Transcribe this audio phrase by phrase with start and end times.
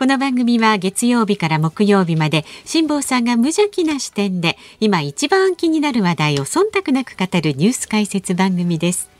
[0.00, 9.10] この番組は月曜日から木曜日まで辛坊さんが無邪気な視点で今一番気になる話題を忖度なく語るニュース解説番組です。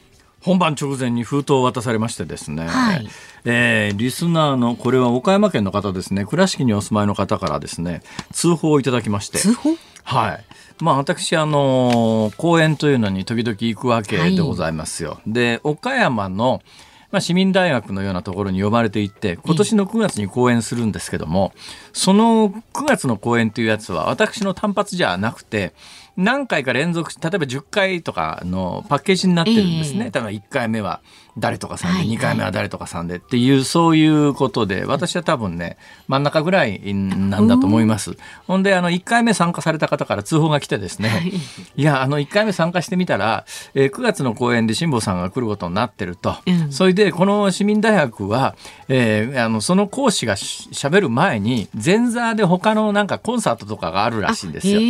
[0.41, 3.07] 本番直前に封筒を渡されましてですね、はい。
[3.45, 6.24] えーリスナーのこれは岡山県の方ですね。
[6.24, 8.01] 倉敷にお住まいの方からですね。
[8.33, 9.37] 通報をいただきまして。
[9.37, 9.77] 通報？
[10.05, 10.45] はい。
[10.83, 15.21] まあ私あの公園というのに時々行くわけでございますよ。
[15.27, 16.62] で岡山の
[17.11, 21.53] まあ、市民大学のようなところに呼ばれていって今年の9月に講演するんですけども
[21.93, 25.75] その9月の講演というやつは私の単発じゃなくて
[26.17, 30.07] 何回か連続し例えば10回とかのパッケージになってるんですね。
[30.07, 30.11] ええ。
[30.11, 31.01] 例えば1回目は
[31.39, 35.77] 誰とかさんで、はい2回目は誰とかさんでっていうそういうことで私は多分ね
[36.09, 38.17] 真ん中ぐらいなんだと思います。
[38.47, 41.33] ほんであの1回目参加された方から通報が来てですね、
[41.77, 46.73] い、やあの1回目参加してみたら、えー9月の公演で辛坊さんが来ることになってると、うん。
[46.73, 48.57] それでこの市民大学は、
[48.89, 54.81] えーあのその講師がししゃべる前に前座で他のなんかコンサートとかがあるらしいんですよ。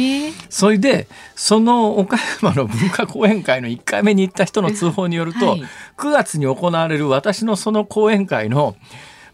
[0.48, 5.64] それでその岡山の文化講演会の1回目に行った人の通報によると、はい。
[5.96, 8.76] 9月に行われる私のその講演会の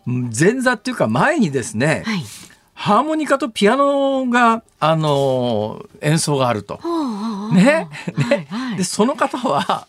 [0.06, 2.22] うん前座っていうか前にですね、はい。
[2.74, 6.76] ハーモニカとピアノが、あのー演奏があると。
[6.76, 7.88] ほうほうほうね？
[8.28, 8.76] はいはい。
[8.76, 9.86] でその方は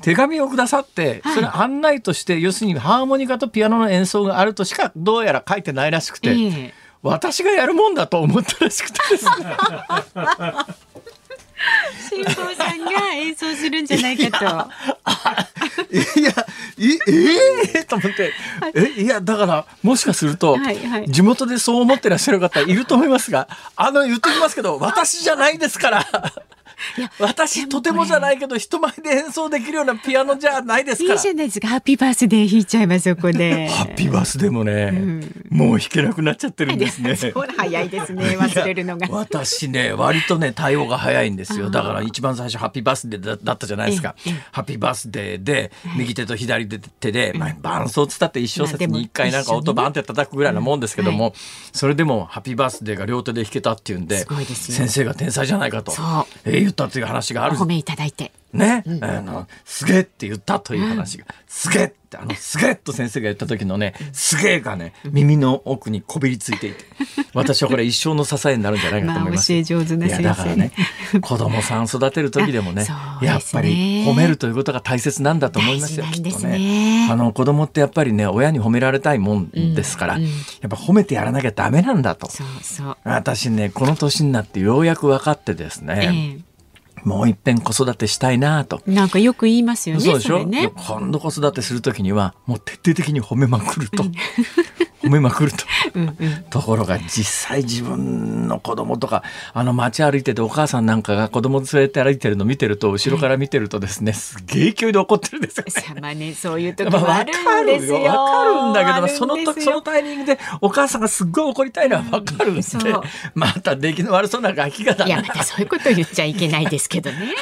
[0.00, 1.34] 手紙をくださってはい。
[1.34, 6.74] それ案内として要するにハーモニカとピアノの演奏があるとしかどうやら書いてないらしくて、ええ。
[7.02, 9.32] 私がやるもんだと思ったらしくてですね。
[12.10, 14.70] 辛坊さんが演奏するんじゃないかと。
[16.82, 16.98] え
[17.78, 17.84] え？
[17.88, 18.32] と思って。
[18.74, 20.56] えいやだからもしかすると、
[21.08, 26.06] 地元でそう思ってらっしゃる方いると思いますがあの言ってきますけど私じゃないですから。
[27.18, 31.14] 私とてもじゃないけど人前で演奏できるようなピアノじゃないですから。
[31.14, 31.68] いいじゃないですか。
[31.68, 33.68] ハッピーバースデー弾いちゃいますそこで。
[33.68, 37.16] ハッピーバースデーもね、もう弾けなくなっちゃってるんですね。
[37.56, 38.36] 早いですね。
[38.38, 39.06] 忘れるのが。
[39.06, 39.10] い。
[39.10, 41.70] や私ね割とね対応が早いんですよ。
[41.70, 51.34] だから一番最初ハッピーバースデーだだったじゃないですか、ええハッピーバースデーで右手と左手で、まあ、伴奏つったって一小節に一回なんか音バンって叩くぐらいなもんですけども、
[51.72, 54.78] それでもハッピーバースデーが両手で弾けたっていうんですごいですよ。
[54.78, 55.92] 先生が天才じゃないかと。
[55.92, 56.04] そう。
[56.44, 57.56] えー言ったっていう話がある。
[57.56, 58.32] お褒めいただいて。
[58.52, 66.84] ね、あのすげえって言ったという話が、すげえってあのすげえと先生が言った時のねすげえがね耳の奥にこびりついていて
[67.32, 69.52] 私はこれ一生の支えになるんじゃないかと思います。
[69.52, 70.22] まあ教え上手な先生。
[70.22, 70.72] いやだからね
[71.22, 72.86] 子供さん育てる時でもねね。
[73.22, 77.08] やっぱり褒めるということが大切なんだと思いますよ大事なんですきっとね。
[77.10, 80.24] あの子供ってやっぱりね親に褒められたいもんですから、うん。
[80.24, 82.30] うんやっぱ褒めてやらなきゃダメなんだと。
[82.30, 82.96] そうそう。
[83.04, 86.52] 私ねこの年になってようやく分かってですね、え
[87.04, 88.80] もう一遍子育てしたいなと。
[88.86, 90.02] えなんかよく言いますよね。
[90.02, 90.72] そうでしょ、れね。
[90.76, 94.04] 今度子育てする時にはもう徹底的に褒めまくると、
[95.02, 95.64] 褒めまくると。
[96.50, 105.70] ところが実際自分の子供とかあの街歩いててお母さんなんかが子供連れて歩いてるの見てると後ろから見てるとですねすげえ勢いで怒ってるんですよね。
[105.70, 107.98] さまあねそういう時もあるかんですよ。
[107.98, 113.02] るよわかるんだけどその時そのタイミングでお母さんがすっごい怒りたいのはわかるんで、そう
[113.34, 117.34] また出来の悪そうなガキがだいやなまたそういうこと言っちゃいけないですけどね。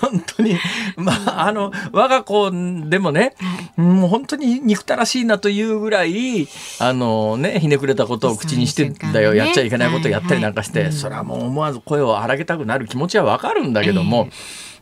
[0.00, 0.58] 本当に
[0.96, 3.34] まああの我が子でもね、
[3.76, 6.46] もう本当に憎たらしいなというぐらい
[6.78, 10.96] あのねひねくれたことを口にしてだよ、ねやっちゃいけないことをやったりなんかして、はいはい。
[10.96, 14.28] それはもう思わず声を荒げたくなる気持ちはわかるんだけども。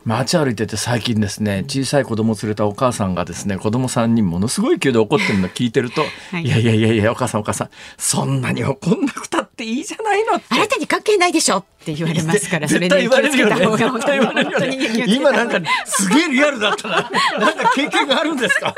[0.05, 6.01] 街歩いてて最近ですね小さい子供を連れたお母さんがですね子供さんにものすごい勢いで怒ってるのを聞いてると、
[6.31, 6.43] はい。
[6.43, 15.05] い、やいやいやいやお母さんお母さんそんなに怒んなくたっていいじゃないのあなたに関係ないでしょって言われますからそれ絶対で言われるよね。
[15.07, 17.09] 今なんかすげえリアルだったな。
[17.39, 18.73] なんか経験があるんですか？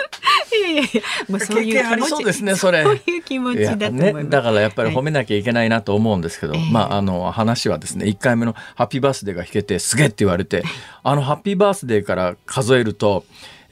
[0.57, 3.89] いやいやいやもうそういう気持ちですねそれそういう気持ちだ。
[3.89, 10.63] ね、だからやっぱり褒めなきゃいけないなと思うんですけど、ええまああの話はですね1回目のハッピーバースデーが弾けてすげえって言われて
[11.03, 13.23] あのハッピーバースデーから数えると、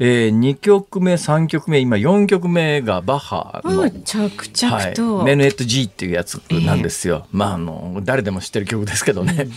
[0.05, 9.47] えー、2曲目3曲目今4曲目がバッハのうん着々と、はい、メヌエット G っていうやつなんですよ、まああの誰でも知ってる曲ですけどね、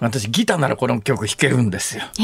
[0.00, 2.02] 私ギターならこの曲弾けるんですよ。
[2.18, 2.22] え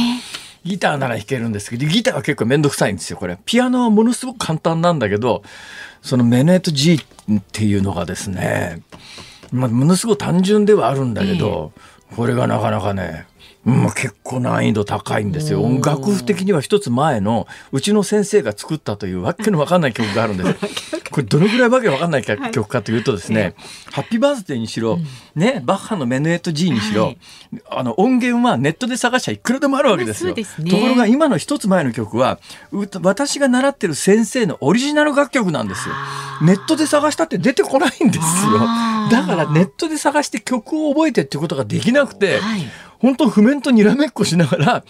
[0.65, 3.39] ギターなら弾けるんですけどギターは結構めんどくさいんですよこれ。
[3.45, 5.45] ピアノはものすごく簡単なんだけど
[6.03, 8.83] そのメヌエット G っていうのがですね、
[9.53, 11.71] まあ、ものすごく単純ではあるんだけど、
[12.17, 13.27] これがなかなかね
[13.67, 15.63] うん、結構難易度高いんですよ。
[15.85, 21.01] 楽譜的には一つ前のうちの先生が作ったというわけのわかんない曲があるんです。
[21.11, 23.55] これどのぐらいわけわかんない曲かというとですね、はい、
[23.93, 24.97] ハッピーバースデーにしろ、う
[25.39, 27.19] ん、ね、バッハのメヌエット G にしろ、はい、
[27.69, 30.35] あの音源はネットで探しちゃいくらでもあるわけですよ。
[30.35, 32.39] すね、ところが今の一つ前の曲は
[33.03, 35.95] 私が習ってる先生のオリジナル楽曲なんですよ。
[36.43, 38.61] ネットで探したって出てこないんですよ。
[39.11, 42.61] だからネットで探して曲を覚えてってことができなくて、はい
[43.01, 44.85] 本当譜面とにらめっこしながら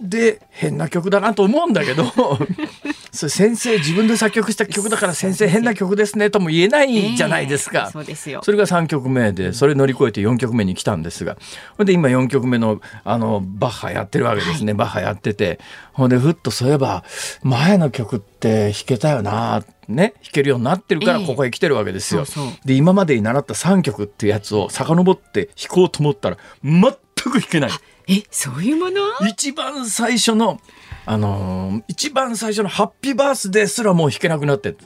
[0.00, 2.04] で変な曲だなと思うんだけど
[3.12, 8.40] それ先生自分で作曲した曲だから先生変な曲ですねとも言えないじゃないですか、えー、そうですよ。
[8.42, 11.36] それが3曲目でそれ乗り越えて4曲目に来たんですが
[11.76, 15.60] ほんで今4曲目のあのバッハやってるわけですね、はい、バッハやってて
[15.92, 17.04] ほんでふっとそういえば
[17.42, 22.20] 前の曲って弾けたよなね、弾けるようになってるからここへ来てるわけですよ。
[22.20, 22.54] えー、そうそう。
[22.64, 26.82] で今までに習った3曲っていうやつを遡って弾こうと思ったら全
[27.24, 27.70] く弾けない。
[28.08, 29.00] えそういうもの？
[29.28, 30.60] 一番最初の
[31.06, 34.76] あのー、一番最初のハッピーバースデーすらもう弾けなくなって。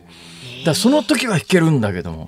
[0.64, 2.26] だその時は弾けるんだけども。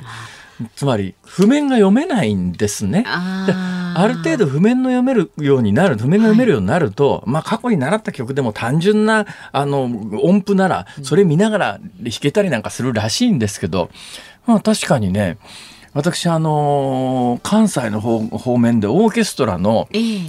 [0.74, 3.04] つまり譜面が読めないんですね。
[3.06, 9.84] ある程度譜面の読めるようになる譜面が読めるようになると、はい、まあ過去に習った曲でも単純なあの
[10.22, 13.90] 音符ならそれ見ながら弾けたりなんかするらしいんですけど、
[14.46, 15.36] まあ確かにね
[15.96, 19.88] 私あの関西の方方面でオーケストラの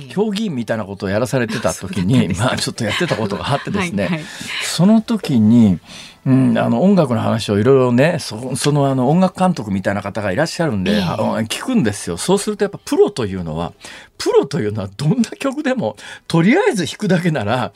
[0.09, 4.07] 評議員みたいなことをやらされてた時に、えー、まあちょっとやってたことがあってですね。
[4.07, 4.21] はい、
[4.63, 5.77] その時に、
[6.25, 12.15] うん、あの音楽の話をいろいろねそそのあの音楽監督みたいな方がいらっしゃるんで、えー、聞くんですよ。
[12.15, 13.73] そうするとやっぱプロというのは
[14.17, 15.97] プロというのはどんな曲でも
[16.29, 17.73] とりあえず弾くだけなら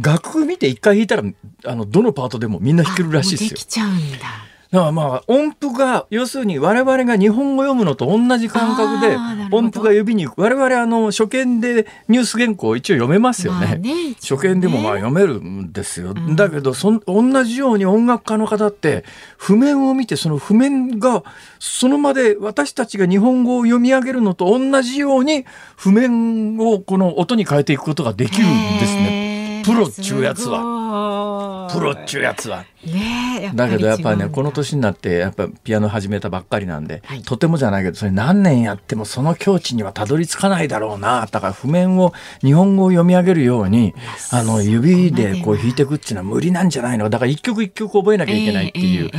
[0.00, 1.24] 楽譜見て一回弾いたら
[1.64, 3.50] あのどのパートでもみんな弾けるらしいですよ。
[3.50, 9.18] できちゃうんだだからまあ音符が要するに我々が日本語読むのと同じ感覚で
[9.54, 13.66] 音符が指に我々あの初見でニュース原稿一応読めますよね。
[13.66, 16.12] まあね初見でもまあ読めるんですよ。
[16.12, 19.04] うん、だけどそ同じように音楽家の方って
[19.36, 21.22] 譜面を見てその譜面が
[21.58, 25.44] その場で私たちが日本語を読み上げるのと同じように
[25.76, 29.21] 譜面をこの音に変えていくことができるんですね。
[29.64, 31.68] プロっちゅうやつは。
[31.72, 32.64] プロっちゅうやつは。
[32.84, 43.94] ね、だけどやっぱりねこの年になってやっぱピアノ始めたばっかりなんで、はい、とてもじゃないけどそれ何年やってもその境地にはたどり着かないだろうなだから譜面を日本語を読み上げるように
[44.32, 49.10] あの指でこう弾いていくっていうのは無理なんじゃないのだから一曲一曲覚えなきゃいけないっていう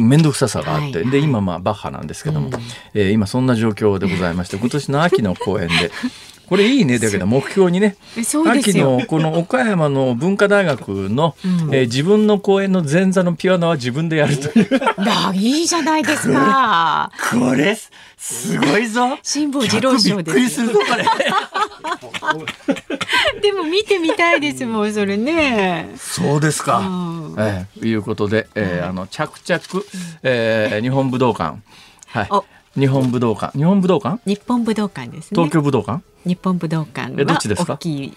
[0.00, 2.54] 面倒、くささがあって、で今まあバッハなんですけども、うん、
[2.94, 5.90] えー、今そんな状況でございまして今年の秋の公演で
[6.46, 14.68] これいいねだけど目標にね秋のこの岡山の文化大学の、うん、えー、自分の公演の前座のピアノは自分でやるという。
[15.34, 17.10] いいじゃないですか。
[17.30, 17.74] これ
[18.16, 19.18] すごいぞ。
[19.22, 20.14] 辛坊治郎賞です。
[20.14, 21.04] びっくりするぞこれ。
[23.40, 25.90] でも見てみたいですもんそれね。
[25.96, 26.82] そうですか。
[27.38, 29.84] えー、いうことで、えー、あの着々、
[30.22, 31.58] えー、日本武道館
[32.06, 32.53] はい。
[32.76, 33.56] 日本武道館。
[33.56, 34.20] 日本武道館？
[34.26, 35.36] 日本武道館ですね。
[35.36, 36.02] 東京武道館？
[36.26, 37.78] 日本武道館えどっちですか？
[37.80, 38.12] 日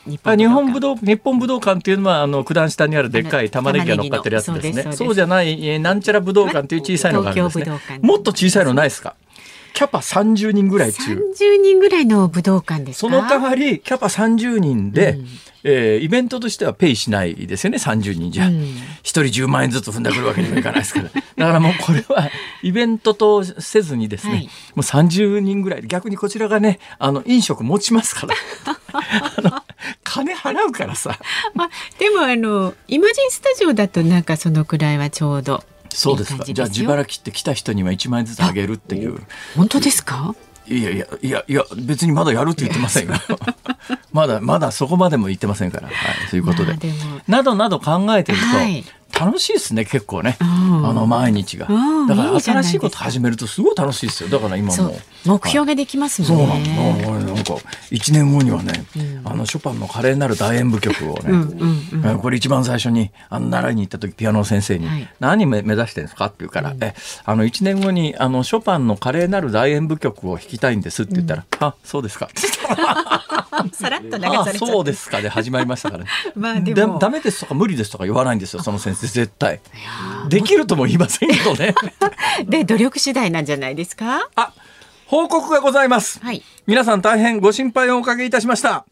[0.48, 4.94] 本武道日本武道館っていうのはあの九段下にあるでっかい玉ねぎが乗っかってるやつですね。
[4.94, 7.66] そうじゃないなんちゃら武道館っていう小さいのがあるんですね。
[8.02, 9.16] もっと小さいのないですか？
[9.78, 11.14] キャパ30人ぐらい中。
[11.14, 15.28] 30人ぐらいの武道館ですその代わりキャパ30人で、うん、
[15.66, 18.72] えー、イベントとしてはペイしないですよね30人じゃ、うん、1
[19.04, 21.10] 人10万円ずつ踏んでくるわけにもいかないですから。
[21.14, 22.28] だからもうこれは
[22.64, 25.84] イベントとせずにですね、はい、もう30人ぐらい。
[25.84, 28.34] で逆にこちらがねあの飲食持ちますから。
[28.98, 29.62] あの
[30.04, 31.20] 金払うからさ、
[31.54, 31.70] まあ、
[32.00, 36.44] でもあのイマジンスタジオだとなんかそのくらいはちょうどそうですか。
[36.46, 39.22] じゃあ自腹切って来た人には1万円ずつあげるっていう。
[39.56, 40.36] 本当ですか？
[40.70, 43.14] いやいやいやいや別にまだやるって言ってませんよ。
[44.12, 45.88] まだまだそこまでも言ってませんから。
[45.88, 45.96] はい、
[46.30, 46.76] そういうことで。
[47.28, 50.46] などなど考えてると、はい、楽しいですね結構ね、あ
[50.94, 51.68] の毎日が、
[52.08, 54.30] だから新しいこと始めるとすごい楽しいですよ。
[54.30, 54.96] だから今も
[55.26, 57.54] 目標ができますもんね、そうなんだなんか
[57.92, 58.86] 1年後にはね、
[59.26, 64.88] あのショパンの華麗なる大演舞曲をね、これ一番最初にあの習いに行った時ピアノの先生に
[65.20, 66.94] 「何目指してるんですか?」って言うから「え
[67.26, 72.30] あの1年後にあのショパンの華麗なる大演舞曲を弾きたいんです」って言ったら「あそうですか」
[73.74, 75.22] さらっと流されそうですか。
[75.22, 77.00] で始まりましたから、ね、 まあでも。
[77.00, 79.60] ダメですとか無理ですとか言わないんですよその先生絶対。
[80.30, 81.76] できるとも言いませんけどね。
[82.46, 84.30] で努力次第なんじゃないですか？
[84.36, 84.54] あ
[85.06, 88.86] 報告がございます、はい、皆さん大変ご心配をおかけいたしました。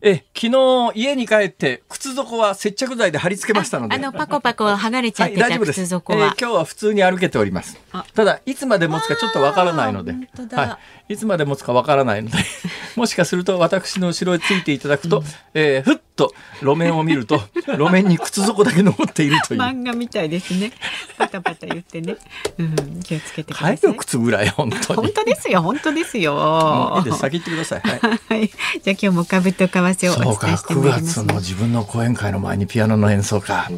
[0.00, 3.96] え昨日家に帰って靴底は接着剤で貼り付けましたので。
[3.96, 7.80] あのパコパコ剥がれちゃってた靴底は、はいえー、今日は普通に歩けております。
[8.14, 10.12] ただいつまで持つかちょっとわからないので。
[10.12, 12.38] はい、いつまで持つかわからないので
[12.96, 19.60] もしかすると私の後ろへついていただくと、うん、えー、ふっと路面を見ると路面に靴底だけ残っているという。
[19.60, 20.72] 漫画みたいですね。
[21.16, 22.16] パタパタ言ってね、
[22.58, 23.96] うん、気をつけてください。
[23.96, 26.94] 靴ぐらい本当本当ですよ本当ですよ。
[26.98, 27.80] いいです先行ってください。
[27.80, 33.70] はい、はい、じゃあ今日も株と為替をお伝えしてまいります、ね、9月の自分の講演会の前にピアノの演奏か、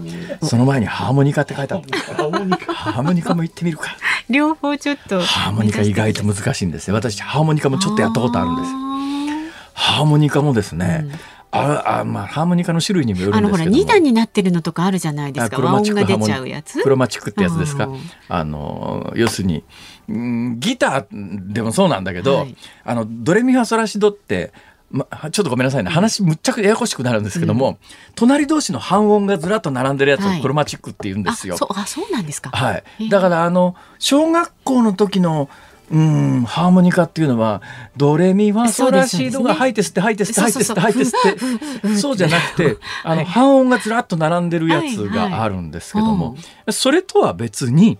[0.42, 1.98] その前にハーモニカって書いてあった
[2.74, 3.96] ハーモニカも行ってみるか
[4.30, 5.20] 両方ちょっと。
[5.20, 8.68] ハーモニカ意外と難しいんですよ私ハーモニカもちょっとやったことあるんです。
[9.74, 11.12] ハーモニカもですね、うん。
[11.50, 15.56] ああまあハーモニカの種類にもよるんですけどあのほら二段になってるのとかあるじゃないですか。
[15.56, 16.82] クロマチックが出ちゃうやつ。
[16.82, 17.88] クロマチックってやつですか？
[18.28, 19.64] あの要するに、
[20.08, 24.52] うん、ギターでもそうなんだけど、はい、あのドレミファソラシドって
[24.94, 25.90] ま、 ちょっとごめんなさいね。
[25.90, 27.76] 話むっちゃくややこしくなるんですけども、うん、
[28.14, 31.56] 隣同士の半音がずらっと並んでるやつをクロマチックって言うんですよ。
[31.56, 35.48] はい、あそうなんですか、はい、だからあの小学校の時の
[35.90, 37.60] うんハーモニカっていうのは
[37.96, 46.36] ドレミファソラシドが入って吸って入って吸って入って吸って入って吸ってそうじゃなくてあの半音がずらっと並んでるやつがあるんですけども、
[46.70, 47.98] それとは別に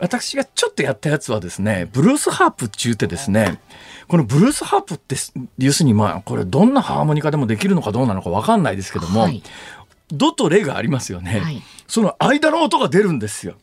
[0.00, 3.60] 私がちょっとやったやつはですねブルースハープって言ってですね
[4.06, 5.16] このブルースハープって
[5.58, 9.42] 要するにまあこれどんなハーモニカでもできるのかどうなのか分かんないですけども、はい、
[10.12, 13.56] ドとレがありますよね、はい、その間の音が出るんですよ。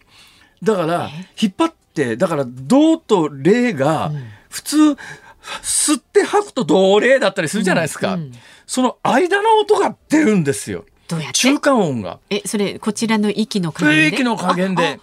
[0.64, 4.12] だから引っ張ってだからドとレが
[4.50, 4.78] 普通、
[5.62, 8.32] 吸って吐くとドレだったりするじゃないですか、うんうん、
[8.66, 11.40] その間の音が出るんですよどうやって？
[11.40, 12.20] 中間音が。
[12.30, 14.16] えそれこちらの息の加減で？
[14.16, 15.00] 息の加減で。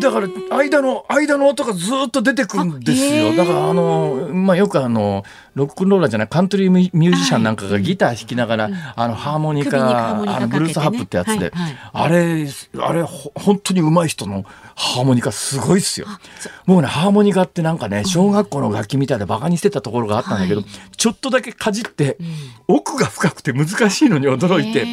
[0.00, 3.34] だから間の間の音がずっと出てくるんですよ。
[3.34, 5.24] だからあのまあよくあの
[5.56, 11.50] ロックンローラーじゃないカントリーミュージシャンなんかがギター弾きながら、あのハーモニカ、あのブルースハップってやつで、
[11.94, 12.46] あれ
[12.78, 14.44] あれ本当に上手い人の
[14.74, 16.08] ハーモニカすごいっすよ。
[16.66, 20.62] もうねハーモニカってなんかね小学校の楽器みたいでバカにしてたところがあったんだけど、
[20.94, 22.18] ちょっとだけかじって、
[22.68, 24.84] 奥が深くて難しいのに驚いて。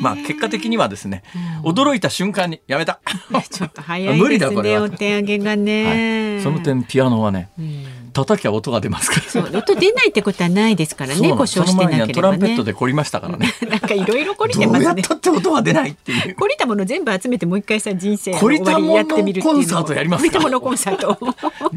[0.00, 1.24] まあ結果的にはですね、
[1.64, 3.00] うん、驚いた瞬間にやめた。
[3.50, 9.22] ちょっと早いですね、お手上げがね、はい、その点ピアノはね、うん叩きゃ音が出ますから。
[9.22, 11.30] そう、音出ないってことはないですからね。
[11.30, 13.52] 故障してなければ、ね、トランペットで凝りましたからね。
[13.68, 14.84] なんかいろいろ凝りてますね。
[14.86, 16.34] どうやったって音が出ないっていう。
[16.34, 21.18] 凝りたもの全部集めてもう一回さ人生の終わりやってみるっていうコンサートやります凝りたものコンサート。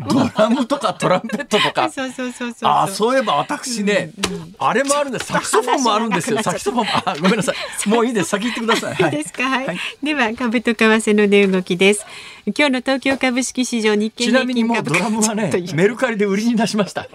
[0.10, 1.90] ドラムとかトランペットとか。
[1.90, 5.26] そうそうそうそうあ、そういえば私ね、うんうん、あれもあるんです。
[5.26, 6.42] サキソフォンもあるんですよ。
[6.42, 7.90] サキソフォンあ、ごめんなさい。
[7.90, 8.30] もういいです。
[8.30, 8.96] 先行ってください。
[8.96, 9.44] はい、いいですか？
[9.44, 9.68] はい。
[9.68, 12.06] はい、では株と為替の値動きです。
[12.46, 17.08] 今日の東京株式市場日経ちなみにもうドラムはねメルカリで売りに出しました。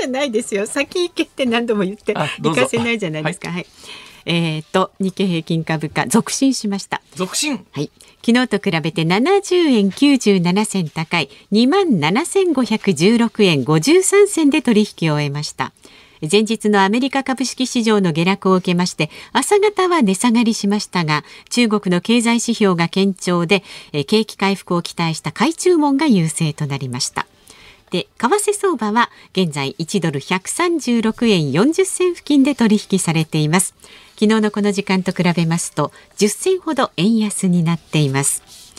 [0.00, 0.66] じゃないですよ。
[0.66, 3.48] 先行けって何度も言って行かせないじゃないですか。
[3.48, 3.66] はい、はい、
[4.26, 7.02] えっ、ー、と日経平均株価続伸しました。
[7.14, 7.66] 続伸？
[7.72, 7.90] はい。
[8.24, 15.72] 昨日と比べて70円97銭高い2万7516円53銭で取引を終えました。
[16.20, 23.62] 前日のアメリカ株式市場の下落を受けまして朝方は値下がりしましたが中国の経済指標が堅調で
[24.06, 27.26] 景気回復を期待した買い注文が優勢となりました。
[27.90, 33.74] で為替相場は現在1ドル136円40銭付近で取引されています。
[34.14, 38.69] 昨日のこの時間と比べますと10銭ほど円安になっています。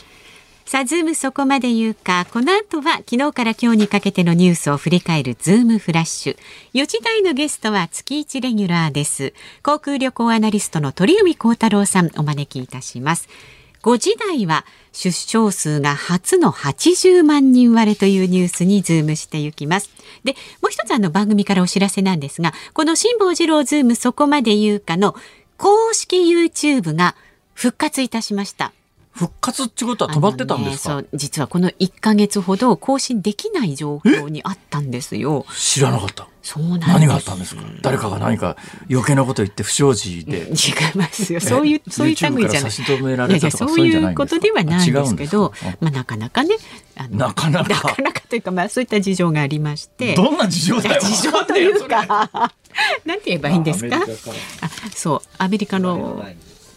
[0.72, 2.26] さあズームそこまで言うか。
[2.32, 6.38] この後は昨日から今日にかけてのニュースを振り返るズームフラッシュ。
[6.74, 9.34] 4時台のゲストは月1レギュラーです。
[9.64, 13.28] 航空旅行アナリストの鳥海高太郎さんお招きいたします。
[13.84, 19.90] 5時台は出生数が初の80万人割れというニュースにズームしていきます。
[20.24, 25.18] でもう一つあの番組からお知らせなんですがこの辛坊治郎ズームそこまで言うかの
[25.58, 27.18] 公式 YouTube が
[27.56, 28.72] 復活いたしました。
[29.12, 35.46] 復活ってことは止まってたんですか、ね、実はこの1か月ほど更新できない状況にあったんですよ。
[35.58, 36.28] 知らなかった。
[36.42, 37.62] そうなん何があったんですか？
[37.84, 38.58] 誰かが何か
[38.90, 40.48] 余計なこと言って不祥事で。
[40.50, 40.52] 違い
[40.98, 41.40] ますよ。
[41.42, 42.72] そういうそういう類じゃない。
[42.72, 42.82] そ
[43.76, 46.56] ういうことではないんですけどまあなかなかね
[47.12, 47.70] なかなか？
[47.70, 50.16] なかなかというかまあそういった事情がありまして。
[50.16, 52.52] どんな事情だよ事情というか
[53.06, 53.98] なんて言えばいいんですか？
[53.98, 56.26] あそうアメリカの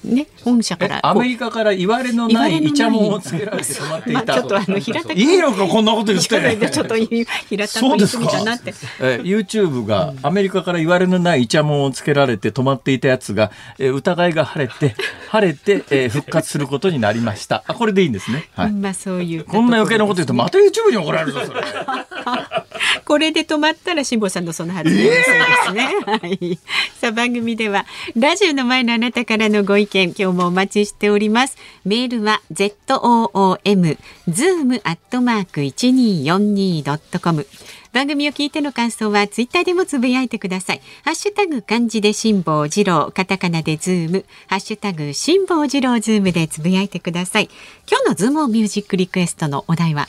[0.05, 1.07] ね本社から。
[1.07, 6.29] アメリカから言われのないイチャモンをつけられて止まっていた、まあ、ちょっとあの平田いいのかこんなこと言って。
[6.71, 8.75] ちょっと平田君みたいなって。
[9.01, 14.95] え YouTube がアメリカから言われのないイチャモンをつけられて止まっていたやつが、え疑いが晴れて
[15.29, 17.65] 晴れて、えー、復活することになりました。
[17.67, 19.45] あこれでいいんですね、はい、まあそういう。
[19.45, 21.63] こんな余計なこと言うとまた YouTube に怒られるぞそれ。
[23.05, 25.23] これで止まったら辛坊さんのその発言そうで
[25.67, 26.59] すね、えー、はい。
[27.01, 27.85] さあ番組では
[28.17, 33.97] ラジオの前のあなたからのご意見今日もお待ちしておりますメールは z o o m
[34.29, 37.47] zoom アットマーク一二四二ドットコム
[37.95, 40.81] 番組を聞いての感想はツイッターでもつぶやいてください。
[41.05, 47.49] ハッシュタグ漢字で辛坊治郎、カタカナでズーム、ハッシュタグ辛坊治郎ズームでつぶやいてください。
[47.89, 50.09] 今日のズームミュージックリクエストのお題は？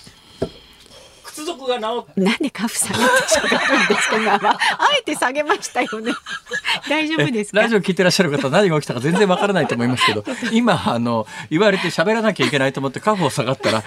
[1.36, 1.82] 接続が治
[2.16, 4.52] なんでカフ下げてしゃべるんですか今は。
[4.54, 4.58] あ
[4.98, 6.14] えて下げましたよね。
[6.90, 10.24] 大丈夫ですラジオ聞いてらっしゃる方何が起きたか全然わからないと思いますけど
[10.54, 13.84] 今あの言われて喋らなきゃいけないと思ってカフを下がったら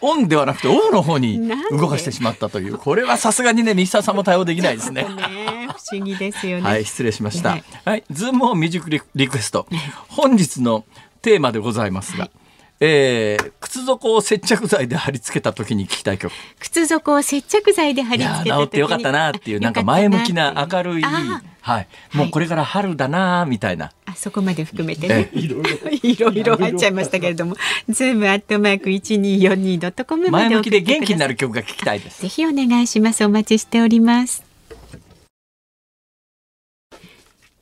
[0.00, 1.40] オンではなくてオフの方に
[1.72, 2.78] 動かしてしまったという。
[2.78, 5.02] これはさすがにね西田さんも対応できないですね。
[5.02, 5.68] ね。
[5.72, 6.62] 不思議ですよね。
[6.62, 9.66] はい失礼しました、はい、はい、ズームオンミュージックリクエスト。
[10.08, 10.84] 本日の
[11.20, 12.41] テーマでございますが、はい
[12.84, 16.32] えー、靴底を接着剤で貼り付けた時に聞きたい曲。
[16.58, 27.54] 靴底を接着剤で貼り付けた治ってよかったなっていうなんか前向きな明るいはい、もうこれから春だなみたいな、あそこまで含めてね、いろいろ入っちゃいましたけれども、
[27.88, 32.20] ズームアットマーク一二四二ドットコム前向きで元気になる曲が聞きたいです。
[32.20, 33.24] ぜひお願いします。
[33.24, 34.51] お待ちしております。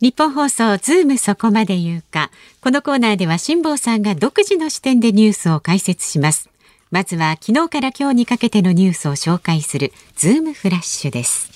[0.01, 2.31] ニッポン放送ズームそこまで言うか。
[2.63, 6.49] このコーナーでは辛坊さんが独自の視点でニュースを解説します。
[6.91, 11.51] まずは昨日から今日にかけてのニュースを紹介するズームフラッシュです。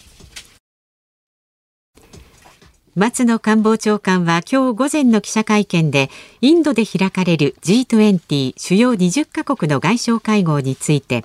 [2.94, 6.10] 松野官房長官は今日午前の記者会見で
[6.42, 11.24] インドで開かれる G20 主要20カ国の外相会合について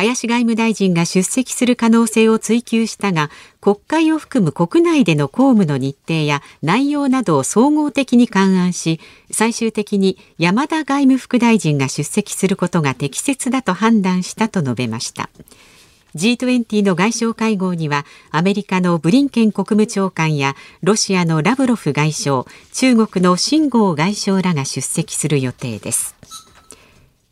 [0.00, 3.30] 林外務大臣が出席する可能性を追及したが
[3.60, 8.98] 国会を含む国内での公務の日程や内容などを総合的に勘案し
[9.30, 15.28] 最終的に山田外務副大臣が出席することが適切だと判断したと述べました。
[16.16, 26.16] G20 の外相会合にはアメリカのブリンケン国務長官やロシアのラブロフ外相中国の秦剛外相らが出席する予定です。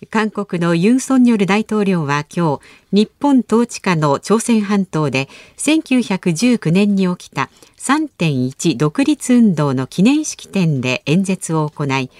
[0.07, 2.61] 韓国のユン・ソンニョル大統領は今
[2.93, 12.11] 日日本統治下の朝鮮半島で1919年に起きた3.1独立運動の記念式典で演説を行い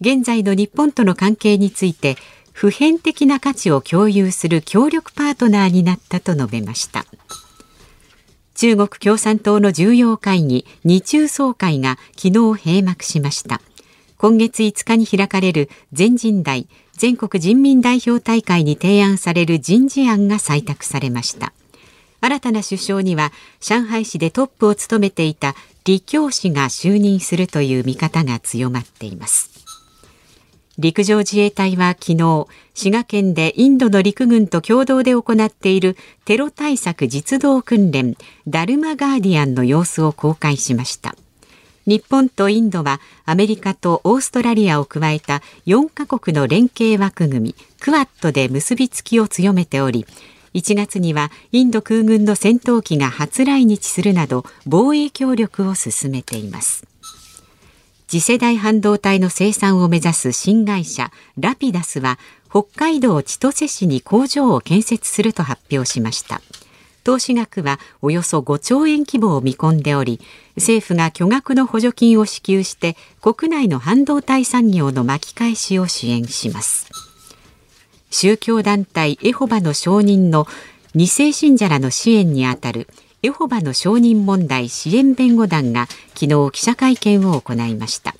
[0.00, 2.16] 現在の日本との関係について
[2.52, 7.04] 普遍的な価値を共有する協力パートナーになったと述べました。
[8.54, 13.60] 中国共産党の重要会議日中総会が昨日閉幕しました。
[14.18, 21.52] 今月5日に開かれる全人代全国人民代表大会に提案される人事案が採択されました。
[22.20, 25.54] 新たな首相には上海市でトップを務めていた
[25.84, 29.50] 李強氏が就任するという見方が強まっています。
[30.78, 38.16] 陸上自衛隊は昨日滋賀県でインドの陸軍と共同で行っているテロ対策実動訓練
[38.48, 41.14] ダルマガーディアンの様子を公開しました。
[41.86, 50.06] 日本とインドはアメリカとオーストラリアを加えた4カ国の連携枠組みクワッドで結びつきを強めており
[50.54, 56.86] 1月にはインド空軍の戦闘機が初来日するなど防衛協力を進めています。
[58.06, 62.18] 次世代半導体の生産を目指す新会社ラピダスは
[62.48, 66.40] 北海道千歳市に工場を建設すると発表しました。
[67.04, 70.20] 投資額はおよそ5兆円規模を見込んでおり
[70.56, 76.88] 政府が巨額の補助金を支給して国内の半導体産業の巻き返しを支援します。
[78.10, 80.46] 宗教団体エホバの証人の
[80.94, 82.88] 2世信者らの支援にあたる
[83.22, 88.14] エホバの証人問題支援弁護団が昨日記者会見を行いました。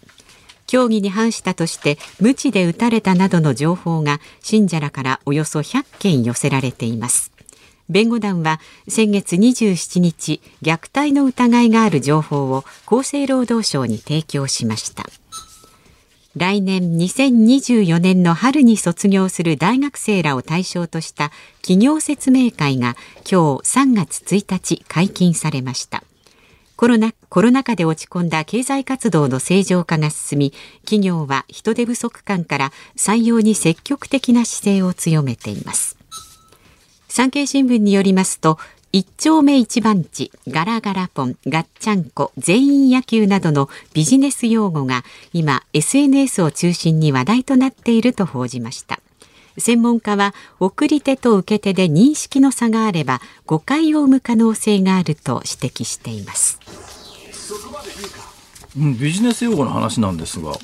[0.66, 7.33] 教義に反したとして無知で撃たれたなどの情報が信者らからおよそ100件寄せられています。
[7.88, 15.04] 弁護団は先月27日虐待の疑いがある情報を厚生労働省に提供しました。
[16.36, 21.30] 来年2024年の春に卒業する大学生らを対象とした
[21.62, 26.02] 企業説明会が今日3月1日解禁されました。
[26.76, 35.93] コロナコロナ禍で落ち込んだ経済活動の正常化が進み企業は人手不足感から採用に積極的な姿勢を強めています。
[37.14, 38.58] 産経新聞によりますと
[38.90, 48.98] 一丁目一番地、ガラガラポン、ガッチャンコ、全員野球などのビジネス用語が今 SNS を中心に話題となっていると報じました。
[49.58, 56.58] 専門家は送り手と受け手で認識の差があれば誤解を生む可能性があると指摘しています。
[58.76, 60.58] うん、ビジネス用語の話なんですが、はい、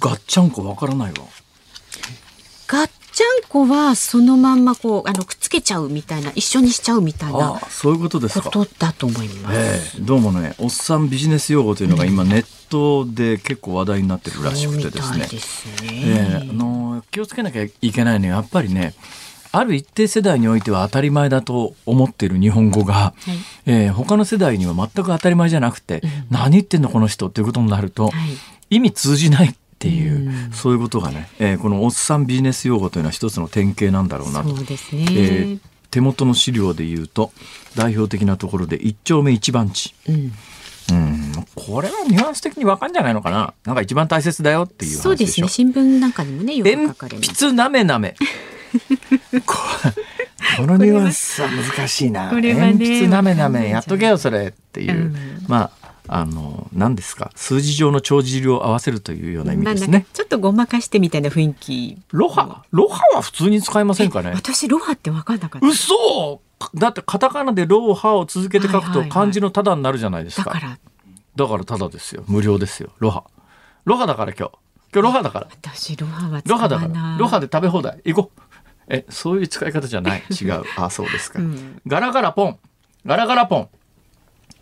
[0.00, 1.18] ガッチャンコわからないわ。
[2.66, 8.50] ガッちゃんこはそのまんまこうあのくっつけちゃうみたいな一緒にしちゃうみたいなそういうことですか。
[8.50, 15.26] ことだと思います、えー、どうもねおっさんビジネス用語というのが今ネットで結構話題になってるらしくてですね。
[15.26, 18.94] すね、えー、あの気をつけなきゃいけないのはやっぱりね
[19.52, 23.14] ある一定世代においては当たり前だと思っている日本語が、は
[23.64, 28.12] い、えー、他の世代には全く当たり前じゃなくて、うん、何言ってんのこの人っていうことになると、はい、
[28.76, 34.56] 意味通じないっていう、うそういうことがね、えー、このおっさんビジネス用語というのは一つの典型なんだろうなと。
[34.56, 35.58] そうですね、えー、
[35.90, 37.32] 手元の資料で言うと
[37.76, 39.94] 代表的なところで一丁目一番地。
[40.08, 40.32] うん
[40.92, 43.54] うん、これはニュアンス的にわかんじゃないのかな。
[43.64, 45.48] なんか一番大切だよっていうそうですね。
[45.48, 47.28] 新聞なんかにもね、よく書かれます。
[47.28, 48.14] 鉛筆なめ なめ。
[49.46, 52.28] このニュアンスは難しいな。
[52.28, 54.92] これはね、鉛筆なめなめやっとけよそれっていう。
[54.92, 55.16] うん、
[55.48, 57.30] まああの何ですか？
[57.34, 61.98] 数字上の帳尻を合わせるというような意味ですね、ちょっとごまかしてみたいな雰囲気。
[62.12, 64.32] ロハロハは普通に使いませんかね？
[64.34, 65.66] 私ロハって分かんなかった。
[65.66, 66.40] 嘘！
[66.74, 70.78] だってカタカナでロハを続けて書くと漢字のただになるじゃないですか、だから。
[71.36, 72.24] だからただですよ。
[72.28, 72.90] 無料ですよ。
[72.98, 73.24] ロハ。
[73.84, 74.52] ロハだから今日。
[74.92, 75.48] 今日ロハだから。
[75.50, 77.16] 私ロハはロハだから。
[77.18, 78.00] ロハで食べ放題。
[78.04, 78.40] 行こう。
[78.88, 80.22] えそういう使い方じゃない。
[80.30, 80.62] 違う。
[80.76, 82.58] あそうですか、うん、ガラガラポン。
[83.06, 83.68] ガラガラポン。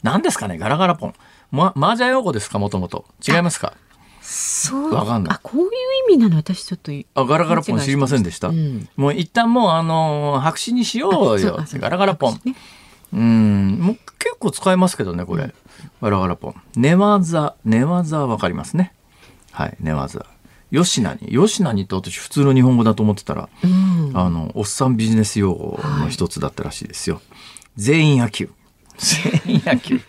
[0.02, 0.59] 何ですかね？
[0.59, 1.14] ガラガラポン
[1.52, 2.58] ま、麻雀用語ですか？
[2.58, 3.04] もともと。
[3.26, 3.74] 違いますか？
[4.22, 4.94] そう。
[4.94, 5.34] わかんない。
[5.34, 5.68] あこういう
[6.10, 6.36] 意味なの？
[6.36, 11.58] 私ちょっとあガラガラポン知りませんでした、うん、もう一旦もうあの白紙にしようよ。
[11.74, 12.56] ガラガラポン、ね、
[13.12, 13.78] うん。
[13.80, 15.52] もう結構使えますけどねこれ、うん、
[16.00, 16.54] ガラガラポン。
[16.74, 17.54] 寝技。
[17.64, 18.94] 寝技わかりますね。
[19.50, 20.24] はい寝技。
[20.72, 21.38] 吉名に。
[21.38, 27.24] 吉名にって私普通の日本語だと思ってたら、うん、あのおっさんビジネス用語の一つだったらしいですよ、はい、
[27.76, 28.48] 全員野球。
[28.96, 30.00] 全員野球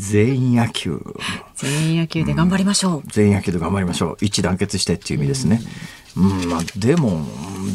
[0.00, 0.98] 全員野球。
[1.54, 4.16] 全員野球で頑張りましょう、うん、全員野球で頑張りましょう。
[4.20, 5.60] 一致団結してっていう意味ですね、
[6.16, 7.26] うん、うん、まあ、でも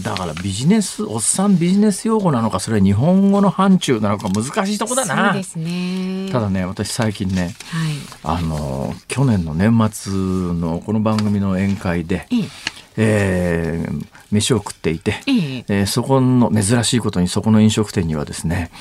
[0.03, 5.33] だからビジネスおっさんビジネス用語なのかそれは日本語の範疇なのか難しいとこだな。
[5.33, 6.29] そうですね。
[6.31, 7.53] ただね私最近ね、はい、
[8.23, 12.75] あの去年の年末のこの番組の宴会で、ええ。
[12.97, 15.65] えー、飯を食っていて、ええ。
[15.67, 18.71] えー、そこの珍しいことにそこの飲食店にはですね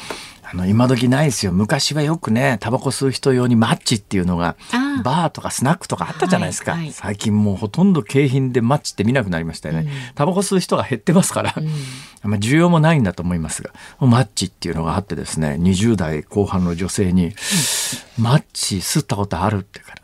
[0.54, 1.52] あの今時ないですよ。
[1.52, 4.56] 昔はよくねタバコ吸う人用にマッチっていうのが
[5.02, 11.66] バーとかスナックとかあったじゃないですか、はいはい、最近もうほとんど景品でマッチって見なくなりましたよね、うん、タバコ吸う人が減ってますから、うん、
[12.30, 17.32] まあ需要もないんだと思いますがマッチっていうのがあってですね20代後半の女性に、うん、
[18.22, 20.02] マッチ吸ったことあるってから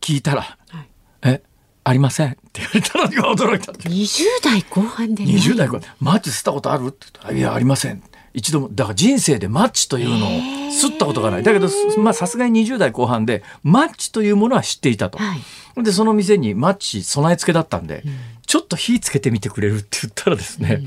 [0.00, 0.88] 聞いたら、はい、
[1.22, 1.42] え
[1.82, 5.94] ありませんって言われたのが驚いた20代後半で20代後半。
[6.00, 8.02] マッチ吸ったことあるって言ったらいやありません
[8.34, 10.30] 一度もだから人生でマッチというのを
[10.70, 11.42] 吸ったことがない。
[11.42, 18.12] だけどまあさすがに20代後半でマッチというものは知っていたと、はい、でその店にマッチ備え付けだったんで、うん、
[18.46, 20.86] ちょっと火つけてみてくれるって言ったらですね、うん、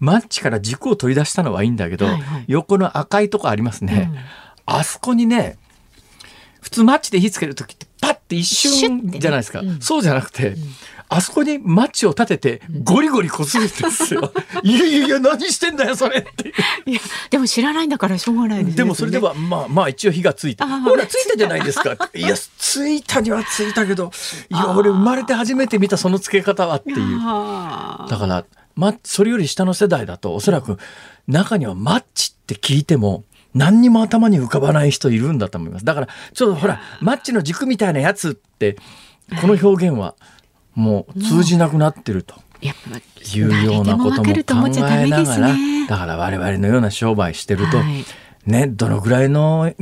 [0.00, 4.18] マッチから軸を取り出したのはいいんだけど、はいはい、横の赤いとこありますね、うん、
[4.66, 5.58] あそこにね
[6.60, 10.54] 普通マッチで火つける時ってパッて一瞬じゃないですか、ね、そうじゃなくて、
[11.10, 14.32] あそこにマッチを立ててゴリゴリこするんですよ。
[14.62, 16.52] いやいやいや何してんだよそれって
[16.84, 20.66] いやでも知らないんだからしょうがないです、ね、でもそれではまあまあ一応火がついた。
[20.66, 21.96] ほらついたじゃないですか。
[22.14, 24.10] いやついたにはついたけど
[24.50, 27.20] いや俺生まれて初めて見たその付け方はっていう。
[27.20, 28.44] だから
[28.74, 30.78] まそれより下の世代だとおそらく
[31.26, 35.84] 中にはマッチって聞いても何にも頭に浮かばない人いるんだと思います。
[35.86, 38.76] だからちょっとほらマッチの軸みたいなやつって
[39.40, 40.14] この表現は。
[40.78, 42.36] もう通じなくなってると。
[42.60, 45.54] いうようなことも考えながら、
[45.88, 47.78] だから我々のような商売してると、
[48.46, 49.72] ね、どのぐらいの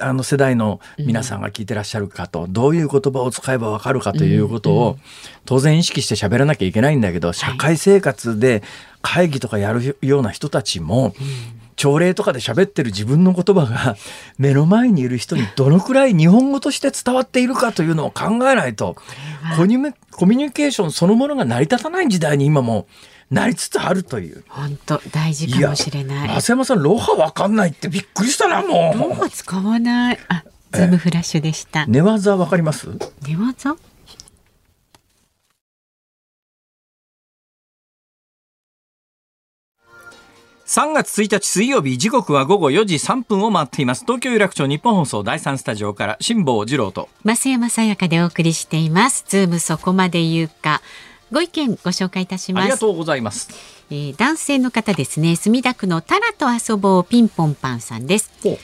[0.00, 4.98] あの世代の皆さんが聞いてらっしゃるかと、どういう言葉を使えばわかるかということを、
[5.46, 8.62] 当然意識して喋らなきゃいけないんだけど社会生活で
[9.00, 11.14] 会議とかやるような人たちも、
[11.76, 13.96] 朝礼とかで喋ってる自分の言葉が
[14.38, 18.96] 目の前にいる人にどのくらい日本語として伝わっているかというのを考えないと
[19.56, 22.86] コミュニケーションそのものが成り立たない時代に今も
[23.30, 24.44] なりつつあるという。
[24.48, 26.28] 本当大事かもしれない。
[26.42, 28.98] 増山さんロハわかんないってびっくりしたなもう。
[29.08, 30.18] ロハ使わない。
[30.28, 31.86] あ、ズームフラッシュでした。
[31.86, 32.88] 寝技わかります？
[33.26, 33.74] 寝技？
[40.72, 44.06] 3月1日水曜日時刻は午後4時3分を回っています。
[44.06, 47.10] 東京有楽町ニッポン放送第3スタジオから辛坊治郎と。
[47.26, 49.22] 増山さやかでお送りしています。
[49.28, 50.80] ズームそこまで言うか。
[51.30, 52.62] ご意見ご紹介いたします。
[52.62, 53.50] ありがとうございます、
[53.90, 55.36] えー、男性の方ですね。
[55.36, 58.32] 墨田区のタラと遊ぼうピンポンパンさんです。
[58.42, 58.56] え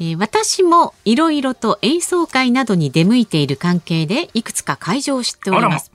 [0.00, 5.92] ー、私もいろいろと演奏会などに出向いている関係でいくつか会場を知っております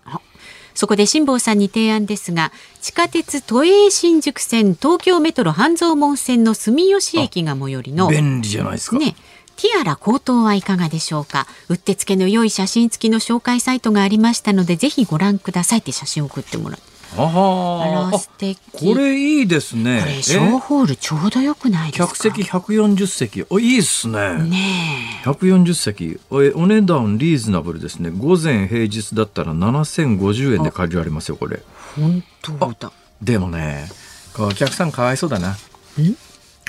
[0.80, 8.98] そこで辛坊さんに提案ですが地下鉄都営新宿線東京メトロ半蔵門線の住吉駅が最寄りの便利じゃないですか。
[8.98, 9.13] ね
[9.58, 11.48] ティアラ高騰はいかがでしょうか。
[11.68, 18.60] うってつけの良い写真付きの紹介サイトがありましたのでぜひご覧くださいって写真を送ってもらってあら素敵。
[18.72, 20.02] これいいですね。
[20.02, 22.08] これショーホールちょうどよくないですか？
[22.08, 23.45] 客席140席。
[23.50, 24.38] おいいですね。
[24.43, 26.19] ね140席。
[26.30, 28.12] おお値段リーズナブルですね。
[28.12, 31.62] 午前平日だったら7050円で借りられますよこれ。
[31.95, 32.91] 本当だ。
[33.22, 33.89] でもね
[34.38, 35.58] お客さんかわいそうだな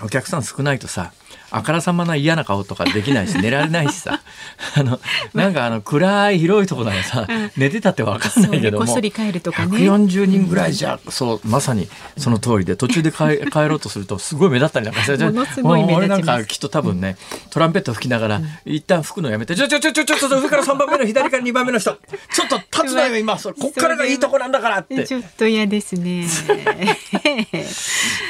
[0.03, 1.13] お客さん少ないとさ
[1.51, 4.21] あからさまな嫌な顔とかできないし寝られないしさ。
[4.77, 5.01] あの
[5.35, 9.79] なんかあの暗い広いところでさ、寝てたって分かんないけども、こっそり帰るとかね。
[9.79, 15.17] 140人ぐらいじゃ、そうまさにその通りで途中で帰 帰ろうとするとすごい目立ったりなんかし
[15.55, 17.17] ても俺なんかきっと多分ね
[17.51, 21.91] トランペット吹きながら、一旦吹くのやめてちょちょちょちょちょちょ上から3番目の左から2番目の人。
[22.33, 23.37] ちょっと立つなよ今。
[23.37, 25.05] こっからがいいとこなんだからって。
[25.05, 26.27] ちょっと嫌ですね。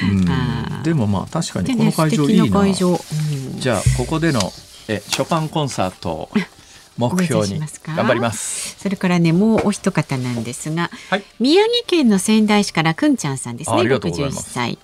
[0.03, 0.50] うん
[0.83, 2.61] でもまあ確かにこの会場いいな。
[2.61, 3.61] 会場、うん。
[3.61, 4.40] じゃあここでの
[4.88, 6.31] えショパンコンサートを
[6.99, 8.77] 目標に頑張ります。
[8.79, 11.25] それからねもうお一方なんですが、はい。
[11.38, 13.77] 宮城県の仙台市からくんちゃんさんですね。
[13.77, 14.51] あありがとうござい61ます。
[14.53, 14.79] 歳。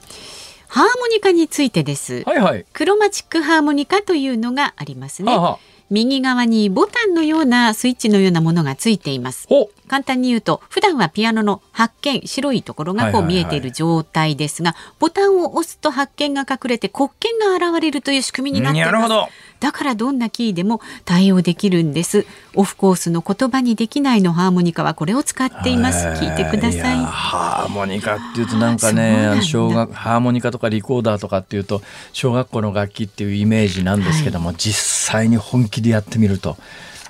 [0.68, 2.64] ハーモニカについてです、はいはい。
[2.72, 5.50] クロマチックハーモニカというのがありますね、はあは。
[5.52, 5.58] あ
[5.90, 9.46] 右側にボタンのようなスイッチのようなものがついています。
[9.48, 18.92] ほ簡単に言うと普段はピアノの発見白いところがこう見えている状態ですが、ボタンを押すと発見が隠れて黒鍵が現れるという仕組みになっています。
[18.92, 19.28] なるほど。
[19.60, 22.26] だからどんなキーでも対応できるんです。
[22.54, 26.06] オフコースの言葉にできないのハーモニカはこれを使っています。
[26.06, 26.98] 聞いてください。
[26.98, 34.74] やハーモニカっていうとなんかね小学ハーモニカとかリコーダーとかっていうと小学校の楽器っていうイメージなんですけども、実
[35.12, 36.56] 際に本気でやってみると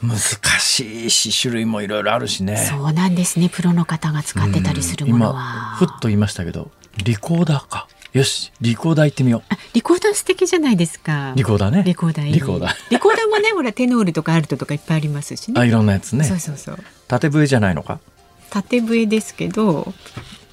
[0.03, 0.19] 難
[0.61, 2.57] しいし種類もいろいろあるしね。
[2.57, 3.49] そうなんですね。
[3.49, 6.71] プロの方が使ってたりするもの今はふっと言いましたけど
[7.03, 9.43] リコーダーかよしリコーダー行ってみよう。
[9.51, 11.35] あリコーダー素敵じゃないですか。
[11.37, 11.83] リコーダーね。
[11.85, 12.75] リコーダーリコーダー。
[12.89, 15.61] リコーダーもねほらテノールとかアルトとかいっぱいありますしね。
[15.61, 16.25] あいろんなやつね。
[16.25, 16.79] そうそうそう。
[17.09, 18.01] 縦笛じゃないのか？
[18.49, 19.93] 縦笛ですけど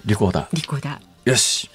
[0.05, 1.25] リコーダリコーダー。
[1.25, 1.69] ーよし。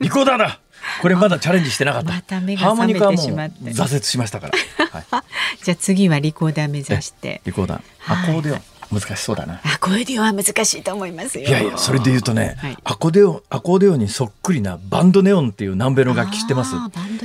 [0.00, 0.58] リコーダーだ。
[1.02, 2.10] これまだチャレンジしてなかった。
[2.14, 4.58] また目がハーモニカはもう覚めてしまって挫折しましたから、
[4.90, 5.04] はい、
[5.62, 7.42] じゃあ次はリコーダー目指して。
[7.44, 7.82] リコーダー。
[7.98, 8.30] はい。
[8.30, 9.60] アコーディオン難しそうだな。
[9.62, 11.46] あこういうディオは難しいと思いますよ。
[11.46, 12.76] いやいやそれで言うとね、はい。
[12.84, 16.74] アコーディオンアコーディオンにそっくりなバンドネオンっていう南米の楽器知ってます。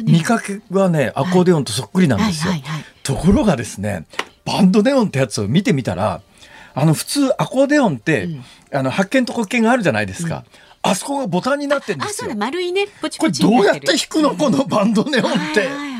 [0.04, 2.54] 見かけはねアコーディオンとそっくりなんですよ、
[3.04, 4.06] ところがですね
[4.45, 6.21] バンドネオンってやつを見てみたら
[6.76, 8.30] あの普通アコーディオンって、
[8.73, 10.43] あの白鍵と黒鍵があるじゃないですか、
[10.82, 12.88] あそこがボタンになってるんであそうすよだ丸いね。
[13.02, 15.60] ポチこれポチにどうやって弾くのこのバンドネオンって。
[15.62, 15.92] はいはい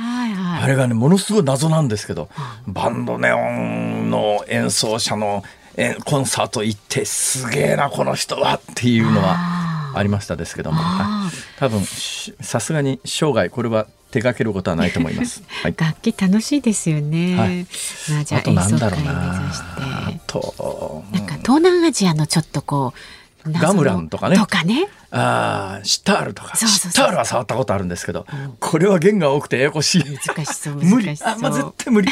[0.54, 0.60] はい。
[0.60, 2.30] はいあれがねものすごい謎なんですけど、
[2.68, 5.44] バンドネオンの演奏者の
[5.76, 10.80] えコンサート行ってすげえなこの人はっていうのはありましたですけども。
[10.80, 11.32] あはい。
[11.58, 15.42] 多分しさすがに生涯これは手掛けることはないと思います。
[15.64, 17.66] はい、楽器楽しいですよね、はい。
[18.12, 19.66] まあじゃああとなん演奏会目だろうな指して。
[19.80, 23.00] あとなんか東南アジアのちょっとこう
[23.48, 24.38] ガムランとかね。
[24.38, 24.88] とかね。
[25.12, 26.56] あーシタールとか。
[26.56, 28.26] シタールは触ったことあるんですけど、
[28.60, 30.04] これは弦が多くてややこしい。
[30.04, 31.06] 難しそう無理。
[31.08, 31.30] 難しそう。
[31.34, 32.10] あ、まあ、絶対無理。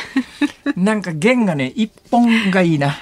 [0.75, 2.95] なんか弦がね一本がいいな。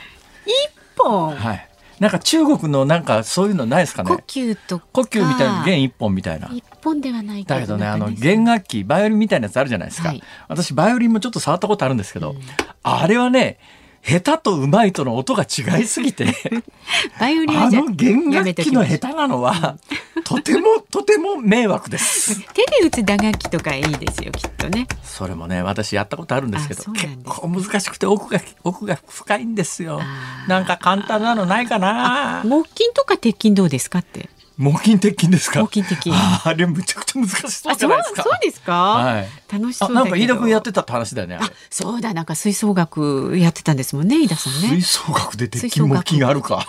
[1.00, 1.36] 本？
[1.36, 1.66] はい。
[2.00, 4.10] なんか中国のなんかそういうのないですかね？
[4.10, 4.86] 呼吸とか。
[4.94, 6.50] 呼吸みたいな弦一本みたいな。
[6.54, 10.24] 一本ではないだけどねあの弦楽器バイオリンみたいなやつあるじゃないですか、はい。
[10.48, 12.36] 私バイオリンもちょっと触ったことあるんですけど、
[12.84, 13.60] あれはね
[14.04, 16.26] 下手と上手いとの音が違いすぎて。
[17.20, 19.78] バイオリンあの弦楽器の下手なのは
[20.24, 22.42] とてもとても迷惑です。
[22.54, 24.88] 手で打つ打楽器とかいいですよきっとね。
[25.04, 27.18] それもね私やったことあるんですけどあそうなんです。
[27.18, 30.02] 結構難しくて奥が奥が深いんですよ。
[30.48, 32.42] なんか簡単なのないかな。
[32.44, 34.30] 木琴とか鉄琴どうですかって
[34.60, 35.62] 木琴鉄琴ですか？
[35.62, 38.24] 木琴鉄琴あれむちゃくちゃ難しそうあそうじゃないですか。
[38.24, 39.28] そうですか、はい。
[39.52, 41.40] 楽しそあうなんか飯田君やってたって話だよね。
[41.42, 44.68] あそうだなんか吹奏楽やってたんですもんね飯田さんね。
[44.68, 46.66] 吹奏楽で鉄琴木琴があるか。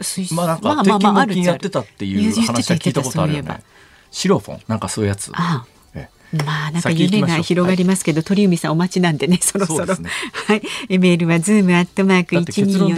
[0.00, 1.52] 吹奏 まあなんかまあ鉄琴木まあまああるっちゃある。
[1.52, 3.62] 琴やってたっていう話は聞いたことあるよね。
[4.10, 4.60] シロフォン？
[4.68, 5.30] なんかそういうやつ。
[5.34, 5.81] あえ
[6.32, 9.96] まあなんか夢が広がりますけど、鳥海さんお待ちなんでね、 そろそろ。
[9.96, 10.08] ね、
[10.46, 10.62] はい。
[10.98, 12.94] メールはズームアットマーク一二四。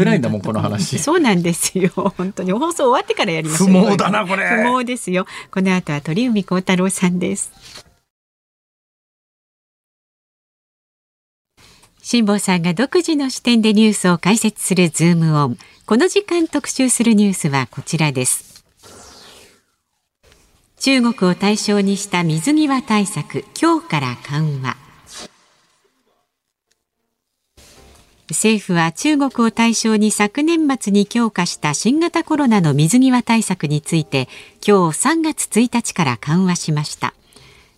[0.98, 1.90] そうなんですよ。
[2.16, 3.68] 本当に放送終わってからやりましょう。
[3.68, 4.48] 不毛だなこれ。
[4.48, 5.26] 不毛ですよ。
[5.50, 7.50] この後は鳥海高太郎さんです。
[12.02, 15.58] 辛坊さんが独自の視点でニュースを解説するズームオン。
[15.86, 18.53] この時間特集するニュースはこちらです。
[20.84, 24.76] 中国を対象にした水際対策今日から緩和。
[28.28, 37.14] 政府は中国を対象に昨年末に強化した新型コロナの水際対策について今日3月1日から緩和しました。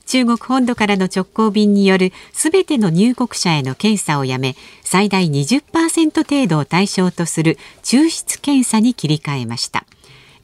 [0.06, 9.86] 中国本土からの直行便によるすべての入国者への検査をやめ最大20%程度を対象とする抽出検査に切り替えました。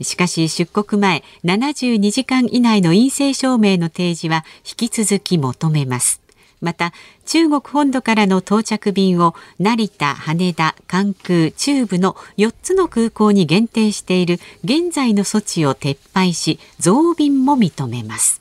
[0.02, 6.22] しかし出国前72時間以内の陰性証明の提示は引き続き求めます。
[6.60, 6.92] また
[7.26, 18.40] 中国本土からの到着便を成田、羽田、関空、中部の4つの空港に限定している現在の措置を撤廃し増便も認めます。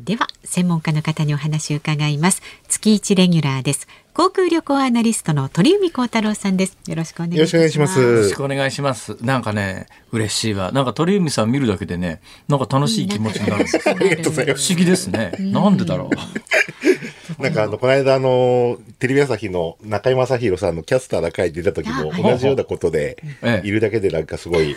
[0.00, 2.42] では専門家の方にお話を伺います。
[2.68, 3.86] 月一レギュラーです。
[4.14, 6.76] 航空旅行アナリストの鳥海高太郎さんです。
[6.86, 7.98] よろしくお願いします。
[7.98, 9.16] よろしくお願いします。
[9.22, 10.70] なんかね、嬉しいわ。
[10.70, 13.64] なんか鳥海さん見るだけでね、なんか楽しい気持ちになる。
[13.64, 15.32] 不思議ですね。
[15.38, 16.62] なんでだろう。
[17.42, 23.16] なんかあの、この間あの、テレビ朝日の中居正広さんのキャスターが書いてた時も同じようなことで、
[23.62, 24.76] いるだけでなんかすごい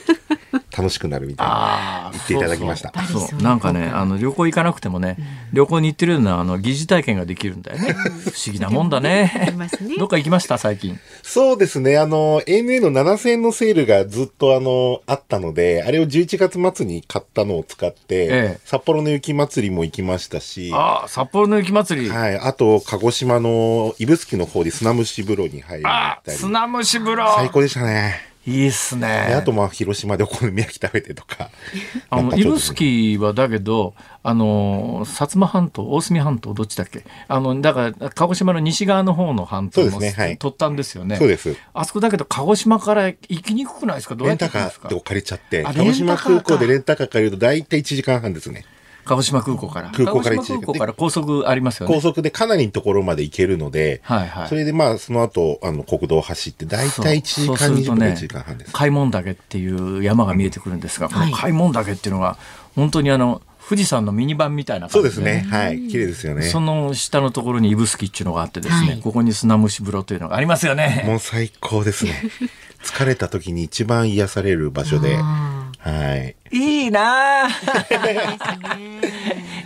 [0.76, 2.92] 楽しくなるみたいな言っていただきました。
[3.06, 5.18] そうなんかね、あの旅行行かなくてもね、
[5.54, 7.94] 旅行に行ってるようなあの疑似体験ができるんだよね。
[7.94, 9.52] 不思議なもんだね。
[9.82, 9.96] ね。
[9.98, 10.58] どっか行きました？
[10.58, 11.00] 最近。
[11.24, 11.98] そうですね。
[11.98, 20.72] あの、ANA の7000円のセールがずっとあの、あったので、あれを11月末に買ったのを使って、ええ、札幌の雪まつりも行きましたし。
[20.74, 22.10] ああ、札幌の雪まつり。
[22.10, 22.38] はい。
[22.40, 26.32] あと、鹿児島の指宿の方で砂蒸し風呂に入りたり。
[26.34, 28.35] 砂蒸し風呂最高でしたね。
[28.48, 29.08] いいっすね。
[29.36, 31.50] あとまあ広島でお好み焼き食べてとか。
[32.10, 37.04] あの指宿はだけどあの薩摩半島大隅半島どっちだっけ？
[37.28, 41.16] あのだから鹿児島の西側の方の半島の、ねはい、突端ですよね。
[41.18, 41.56] そうです。
[41.74, 44.16] あそこだけど鹿児島から行きにくくないですか？
[44.16, 48.64] どうやってレンタカーで借りちゃって鹿児島空港でレンタカー借りると大体1時間半ですね。
[49.06, 49.92] 鹿児島空港から。
[49.92, 51.94] 空港から空港から高速ありますよね。
[51.94, 54.48] 高速でかなりのところまで行けるので、はいはい。
[54.50, 58.74] それでまあ、その後、あの、国道を走って、大体1時間20分、1時間半です。
[58.74, 62.38] 開門岳っていう山が見えてくるんですが、この開門岳っていうのが、
[62.76, 65.46] 本当にあの、富士山のミニ版みたいなそうですね。
[65.50, 65.88] はい。
[65.88, 66.44] 綺麗ですよね。
[66.44, 71.04] その下のところに指宿っていうのがあってですね、はい、ここに砂蒸し風呂というのがありますよね。
[71.08, 72.30] もう最高ですね。
[72.84, 75.18] 疲れた時に一番癒される場所で。
[75.90, 76.36] はい。
[76.52, 77.48] いいな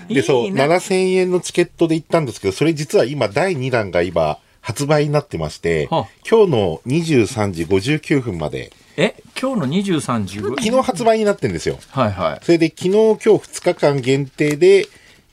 [0.10, 6.06] で、そう、7000円のチケットで行ったんですけど、それ実は今、第2弾が今、発売になってまして、今
[6.46, 8.72] 日の23時59分まで。
[8.98, 9.16] え？
[9.40, 11.80] 今日の23時昨日発売になってんですよ。
[11.92, 12.46] はいはい。
[12.46, 14.88] それで昨日、今日2日間限定で、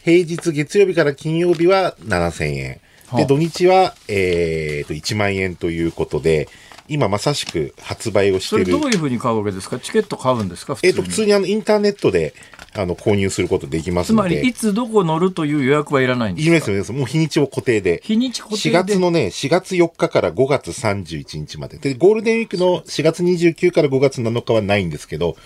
[0.05, 2.81] 平日月曜日から金曜日は7000円。
[3.16, 6.49] で、土日は、えー、と、1万円ということで、
[6.88, 8.72] 今まさしく発売をしている。
[8.72, 9.79] どういうふうに買うわけですか？
[9.79, 10.77] チケット買うんですか？
[10.83, 12.35] えっ、と、普通にあの、インターネットで、
[12.75, 14.31] あの、購入することできますので。
[14.31, 16.51] つまり、いつどこ乗るという予約はいらないんですか？
[16.70, 16.92] いります。
[16.92, 18.01] もう日にちを固定で。
[18.05, 21.79] 日にち固定で ?4 月のね、4月4日から5月31日まで。
[21.79, 25.37] で、ゴールデンウィークの4月29から5月7日はないんですけど、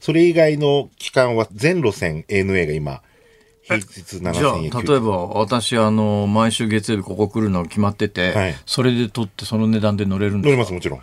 [0.00, 3.02] それ以外の期間は全路線 ANA が今、
[3.78, 10.98] 平日7000円例えば私あの毎週月曜日ここ来るの決まってて、はい、それで取ってその値段で乗れるんです乗れますもちろん。
[10.98, 11.02] え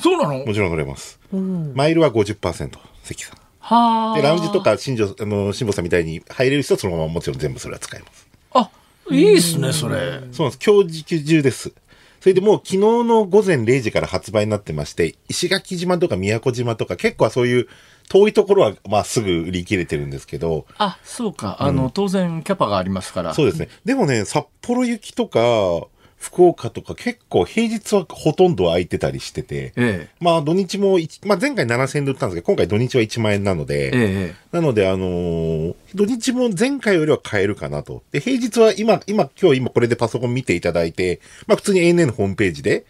[0.00, 0.46] そうなの？
[0.46, 2.70] もちろん乗れます、うん、マイルは50%
[3.02, 3.38] 関さん。
[3.58, 8.28] はでラウンジとか新庄あの辛坊さんみたいに入れる人はそのままもちろん全部それは使えます。
[8.52, 8.70] あ
[9.10, 10.20] いいっすねそれ。
[10.30, 10.58] そうなんです。
[10.64, 11.72] 今日時給中です。
[12.20, 17.68] それでもう昨日の午前0時から発売になってまして、石垣島とか宮古島とか結構そういう
[18.08, 20.66] 遠いところはまあすぐ売り切れてるんですけど。
[20.78, 21.56] あ、そうか。
[21.60, 23.34] あの、うん、当然キャパがありますから。
[23.34, 23.68] そうですね。
[23.84, 38.02] でもね、札幌行きとか、福岡とか結構平日はほとんど空いてたりしてて、ええ、まあ土日も、まあ前回7000円で売ったんですけど、今回土日は1万円なので、え、なのであのー、土日も前回よりは買えるかなと。
[38.12, 42.86] で、平日は今、今、今日今これでパソコン見ていただいて、まあ普通に ANA のホームページで、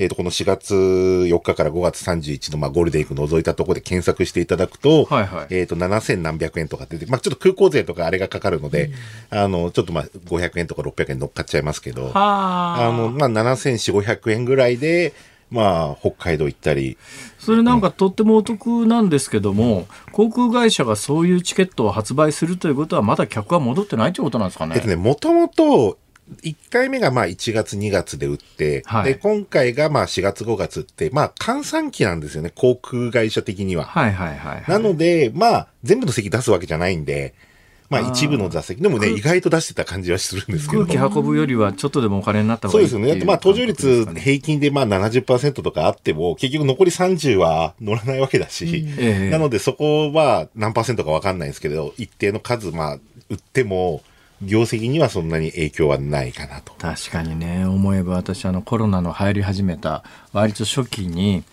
[0.00, 8.90] えっ、ー、と、この4月4日から5月31の、まあ、ゴールデンウィーク覗いたところで検索していただくと、はいはい、えっ、ー、と、7000何百円とか出て、まあ、ちょっと空港税とかあれがかかるので、
[9.30, 15.12] うん、あの、ちょっとまあ、500円とか600円乗っかっちゃいますけど、あの、まあ、7400、500円ぐらいで、
[15.50, 16.96] まあ、北海道行ったり。
[17.38, 24.76] それなんかとってもお得なんですけども、航空会社がそういうチケットを発売するということは、まだ客は戻ってないということなんですかね。
[24.76, 25.98] えっとね、もともと、
[26.42, 33.84] 1回目がまあ1月2月で売って、はい、で、今回がまあ4月5月って、まあ閑散期なんですよね、航空会社的には。
[33.84, 37.34] はいはいはい、はい、なので、まあ全部の席出すわけじじゃないんで、
[37.88, 38.80] まあ一部の座席。
[38.80, 40.86] でもね、意外と出してた感じはするんですけど。
[40.86, 43.24] 空気運ぶよりはちょっとでもお金になった方がいいそうですよね。
[43.24, 54.02] まあ搭乗率平均でまあ70%とかあっても、結局残り30は乗らないわけだし、うん、なのでそこは何パーセントかわかんないんですけど、一定の数、まあ、売っても、
[54.42, 56.72] 業績にはそんなに影響はないかなと。
[56.78, 61.44] 確かにね、思えば私あのコロナの流行り始めた割と初期に、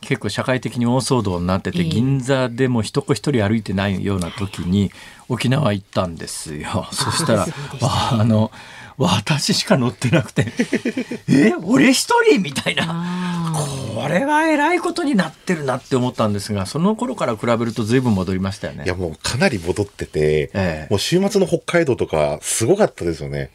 [0.00, 4.92] 結構社会的に大騒動になってて、銀座でも一子一人歩いてないような時に
[5.28, 6.86] 沖縄行ったんですよ。
[6.92, 7.46] そしたら、
[7.82, 8.52] あの、
[8.98, 10.46] 私しか乗ってなくて、
[11.30, 12.42] え、俺一人？
[12.42, 13.52] みたいな。
[13.94, 18.84] これはえらいことになってるなって思ったんですが、その頃から比べると随分戻りましたよね。
[18.84, 23.50] いや、もうかなり戻ってて、ええ、もう週末の北海道とかすごかったですよね。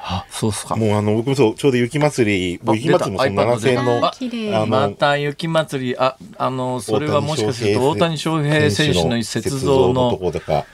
[0.00, 0.76] あ、そうっすか。
[0.76, 10.10] もうあの、僕もそう、ちょうど雪まつり、雪まつりもその7000円の、あの、また雪まつり、あ、あの、それはもしかすると大谷翔平選手の雪像の。
[10.12, 10.64] とことか。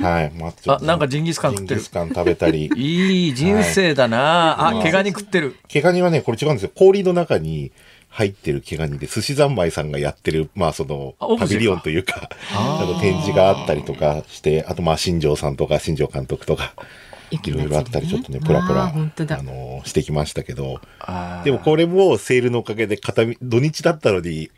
[0.00, 0.32] はい。
[0.38, 1.80] まあ、あ、なんかジンギスカン食ってる。
[1.80, 2.70] ジンギスカン食べたり。
[2.76, 5.56] いい人生だな、はい、あ、毛ガニ食ってる。
[5.68, 6.70] 毛ガニはね、これ違うんですよ。
[6.74, 7.72] 氷の中に、
[8.14, 16.74] 入ってる毛ガニで、寿司三昧さんがやってる、まあその、パビリオンというか、あの展示があったりとかして、あとまあ新庄さんとか新庄監督とか、
[17.32, 20.80] いろいろあったり、ちょっとね、プラプラ、あの、してきましたけど、
[21.42, 24.48] でもこれもセールのおかげで片土日だったのに、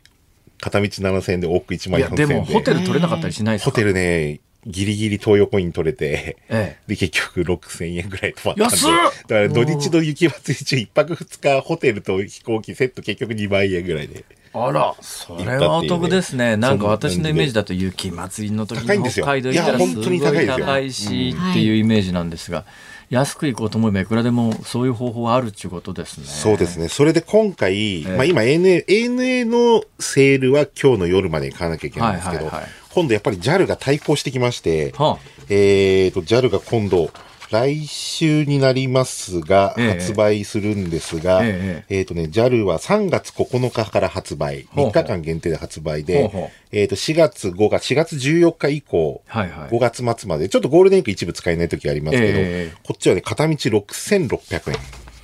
[0.61, 2.25] 片道7000円で往復1万4000円で。
[2.27, 3.71] でもホテル取れなかったりしないですか？
[3.71, 8.85] ホテルね、ギリギリ東横イン取れて、ええ、で、結局6000円ぐらい泊まったんで。
[8.85, 8.89] だ
[9.27, 14.25] から土日の雪祭り中1泊2日ホテルと飛行機セット結局2万円ぐらいで。
[14.53, 16.57] あら、それはお得ですね。
[16.57, 22.65] なんか私のイメージだと雪祭りの時に北海道行ったらすごい高いしっていうイメージなんですが。
[23.09, 26.25] 安く行こうと思えばいくらでもそういう方法はあるっていうことですね。
[26.25, 26.89] そうですね。
[26.89, 35.19] それで今回、えー、まあ今 ANA、ANA のセールは今日の夜まで行かなきゃいけないんですけど、はいはいはい、今度やっぱり JAL が対抗してきまして、はあ、
[35.49, 37.11] えっ、ー、と、JAL が今度、
[37.51, 46.49] 来週になりますが、発売するんですが、えっ、ー、とね、JAL は3月9日から発売、3日間限定で発売で、ほうほう。
[46.71, 54.77] えっ、ー、と、4月5月、4月14日以降、はいはい、5月末まで、ちょっとゴールデンウィーク一部使えない時ありますけど、えー、こっちはね、片道6600円。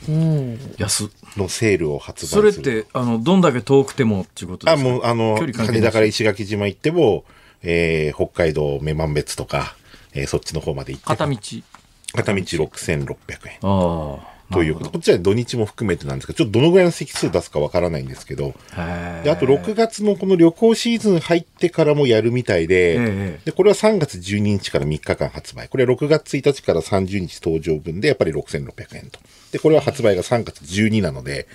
[0.10, 4.90] うん、安のセールを発売それってあのどんだけ遠くてもっていうことですか？
[4.90, 7.24] あもうあの羽田から石垣島行っても、
[7.64, 9.76] えー、北海道女満別とか、
[10.14, 11.38] えー、そっちの方まで行って片道
[12.14, 14.34] 片道6600円。
[14.52, 14.92] ということ。
[14.92, 18.54] こっちは土日も含めてなんですが、ちょっとどのぐらいの席数出すかわからないんですけど、
[19.24, 25.68] であと6月のこの旅行シーズン入ってからもやるみたいで、でこれは3月12日から3日間発売。
[25.70, 29.20] これは6月1日から30日登場分でやっぱり6600円と。
[29.52, 31.48] で、これは発売が3月12なので、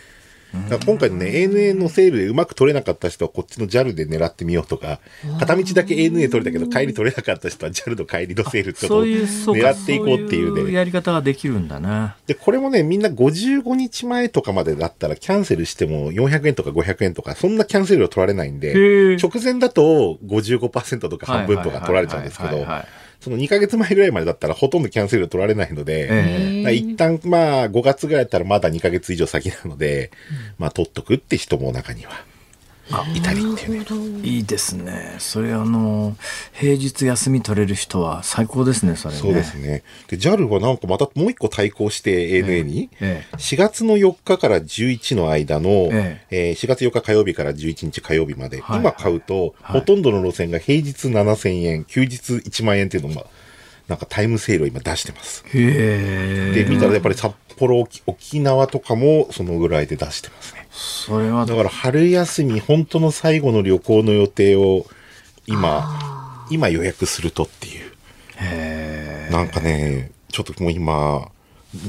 [0.53, 4.99] 今回のね、ANA のセールでうまく取れなかった人はこっちの JAL で狙ってみようとか、
[5.39, 10.61] 片道だけ ANA 取れたけど帰り取れなかった人は JAL の帰りのセールとかを狙っていこうっていうね。
[10.61, 12.17] そういうやり方ができるんだな。
[12.27, 22.67] で、これもね、みんな55日前とかまでだったらキャンセルしても400円とか500円とか、そんなキャンセルを取られないんで、直前だと55%とか半分とか取られちゃうんですけど、
[23.21, 30.11] その2ヶ月前ぐらいまでだったらほとんどキャンセル取られないので、えー、一旦まあ5月ぐらいだったらまだ2ヶ月以上先なので、
[30.59, 32.13] まあ取っとくって人も中には
[33.15, 34.23] いたりっていう。
[34.23, 34.29] ね。
[34.29, 35.17] いいですね。
[35.19, 36.17] それあの、
[36.53, 39.83] 平日休み取れる人は最高ですね、それ、ね、そうですね。
[40.09, 46.49] で、JAL はなんかまたもう一個対抗して ANA に、ええ、4月の4日から11の間の、ええ。
[46.49, 53.27] えー、4月4日火曜日から11日火曜日まで、はい、今買うと、はい、ほとんどの路線が平日7000円、休日1万円っていうのも、
[53.89, 55.45] なんかタイムセールを今出してます。
[55.55, 60.67] へで、見たらやっぱり札幌、沖縄とかもそのぐらいで出してますね。
[60.71, 64.87] それはだから春休み、本当の最後の旅行の予定を
[65.47, 67.93] 今、今予約するとっていう。
[68.37, 71.31] へなんかね、ちょっともう今、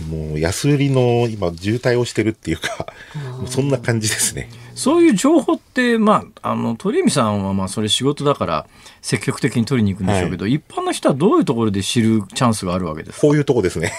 [0.09, 2.87] もう安売りの今渋滞をしてるっていうか、
[3.45, 4.49] そんな感じですね。
[4.75, 8.67] そういう情報って、まあ、あの鳥海さんはまあそれ仕事だから
[9.01, 13.21] 積極的に取りに行くんでしょうけど、はい、一般の人はどういうところで知るチャンスがあるわけですか？
[13.21, 13.93] こういうとこですね。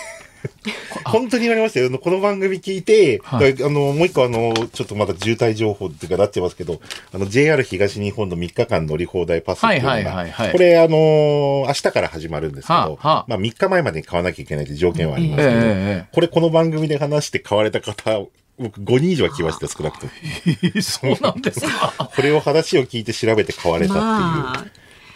[1.04, 1.90] 本当に言われましたよ。
[1.98, 6.80] この番組聞いて、はい、あの、もう一個あの、ちょっとまだ渋滞情報っていうかなってますけど、
[7.12, 18.20] あの、JR 東日本の3日間乗り放題パスっていうのが、はいはいはいこれあの、明日から始まるんですけど、はあはあ、まあ3日前までに買わなきゃいけないって条件はありますけど、えー、これこの番組で話して買われた方
[18.58, 20.12] 僕5人以上は来ました少なくとも。
[20.82, 22.10] そうなんですか。
[22.14, 24.06] これを話を聞いて調べて買われたっていう。
[24.06, 24.66] まあ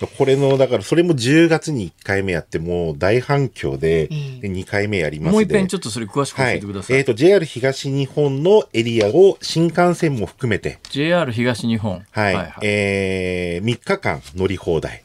[0.06, 6.94] これの、だからそれも10月に1回目やっても大反響で、で2回目やりますもう一遍ちょっとそれ詳しく教えてください。
[6.94, 10.78] はい、えっ、ー、と、JR 東日本のエリアを新幹線も含めて。
[10.90, 12.04] JR 東日本。
[12.10, 12.32] はい。
[12.32, 15.04] はいはい、えー、3日間乗り放題。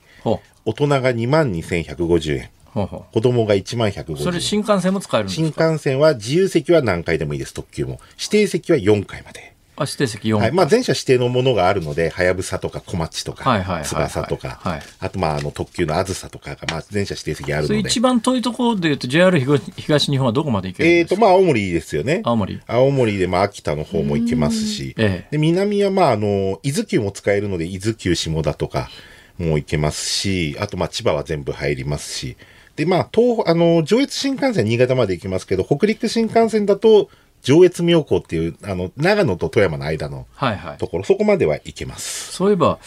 [0.66, 2.50] 大人が2万2150円。
[2.66, 4.18] ほうほう子供が1万150円。
[4.18, 5.64] それ新幹線も使えるんですか？
[5.64, 8.00] 新幹線は自由席は何回でもいいです、特急も。
[8.18, 9.49] 指定席は4回まで。
[9.80, 17.80] あ指定席4、はい、まあ、全社指定のものがあるので、はやぶさとか小町とか、はいはい、翼とか、はい、あとまああの特急のあずさとかが、まあ、全社指定席あるので。
[17.80, 21.16] 一番遠いところでいうと、JR 東日本はどこまで行けるんですか？
[21.16, 22.22] えっ、ー、と、まあ、青森ですよね。
[22.24, 22.62] 青森。
[22.68, 28.90] 青森で、まあ、秋田の方も行けますし、ええ、で南は、まあ、あの、伊豆急も使えるので、伊豆急下田とか
[29.38, 32.36] も行けますし、あと、まあ、千葉は全部入りますし、
[32.76, 37.10] で、まあ、東、あの、上越新幹線新潟まで行きますけど、北陸新幹線だと、
[37.42, 40.58] 上越妙高っていう、あの、長野と富山の間のところ、はい。
[40.58, 42.34] はい、そこまでは行けます。
[42.34, 42.80] そういえば、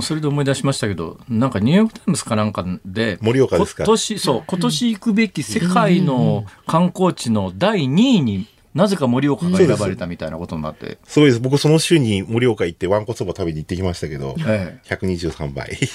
[0.00, 3.84] それで思い出しましたけど、なんかニューヨーク・タイムズかなんかで、盛岡ですか？
[3.84, 10.98] 今年、そう、今年行くべき世界の観光地の第2位になぜか盛岡が選ばれたみたいなことになって。
[11.04, 11.40] そうです。
[11.40, 15.86] 僕その週に盛岡行ってわんこそば食べに行ってきましたけど、ええ、123倍 で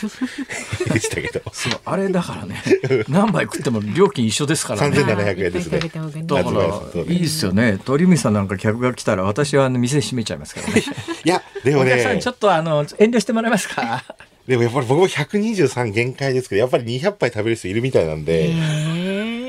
[1.00, 1.42] したけど。
[1.54, 2.62] そう、あれだからね、
[3.08, 4.98] 何杯食っても料金一緒ですからね。
[4.98, 5.80] 3700円ですね。
[5.80, 7.80] だから、いいですよね。
[7.86, 10.84] 鳥海さんなんか客が来たら私は店閉めちゃいますからね。
[11.24, 11.94] いや、でもね。
[11.94, 14.04] お客さんちょっとあの、遠慮してもらえますか？
[14.48, 18.54] でもやっぱり僕も123限界ですけど、やっぱり200杯食べる人いるみたいなんで、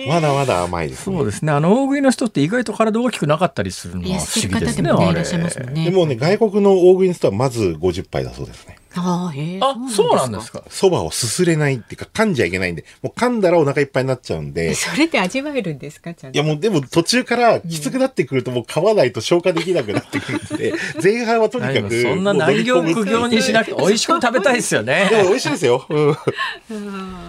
[0.09, 1.53] まだまだ甘いです、ね、そうですね。
[1.53, 5.73] あの、大食いの人って意外と体大きくなかったりするのは不思議ですね。
[5.73, 8.79] ねでもね、外国の大食いの人はまず50杯だそうですね。
[9.03, 10.63] ああ、そうなんですか？
[10.69, 14.75] そばをすすれないっていうか、噛んじゃいけないんで、もう噛んだらお腹いっぱいになっちゃうんで。
[14.75, 16.15] それって味わえるんですか？
[16.15, 16.37] ちゃんと。
[16.37, 20.73] いやもうでも途中からきつくなってくるともう噛まないと消化できなくなってくるんで、
[21.03, 22.03] 前半はとにかく。
[22.03, 25.09] そんな難行苦行にしなくて美味しく食べたいですよね。
[25.11, 25.87] でも美味しいですよ。
[25.89, 26.17] うん、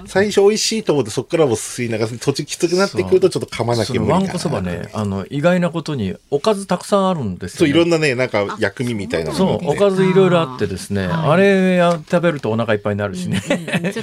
[0.07, 13.41] 最初美味しいと思ってそこからもすすいながら途中きつくなってくるとちょっと噛まなきゃ無理わんこそばね、あの、意外なことにおかずたくさんあるんですよ、ね、そう、いろんなね、なんか薬味みたいなのそう、おかずいろいろあってですね、あれや食べるるとお腹いっぱいになるしね。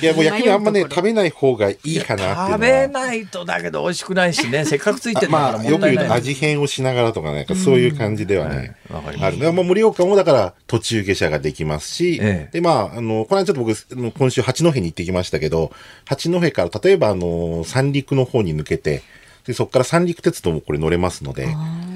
[0.00, 4.64] いやもう逆にあんまね食べない方がいいかな食べないとだけど美味しくないしね。
[4.64, 8.76] せっかくついてるまあよく言うと味変をしながらとかね、そういう感じではね、
[9.20, 9.38] ある。
[9.38, 12.20] まあ盛岡もだから途中下車ができますし、
[12.52, 13.62] でまああのこの間ちょっと
[13.96, 15.72] 僕今週八戸に行ってきましたけど、
[16.04, 19.02] 八戸から例えばあの三陸の方に抜けて。
[19.46, 21.46] でそこから三陸鉄道もこれ乗れますので、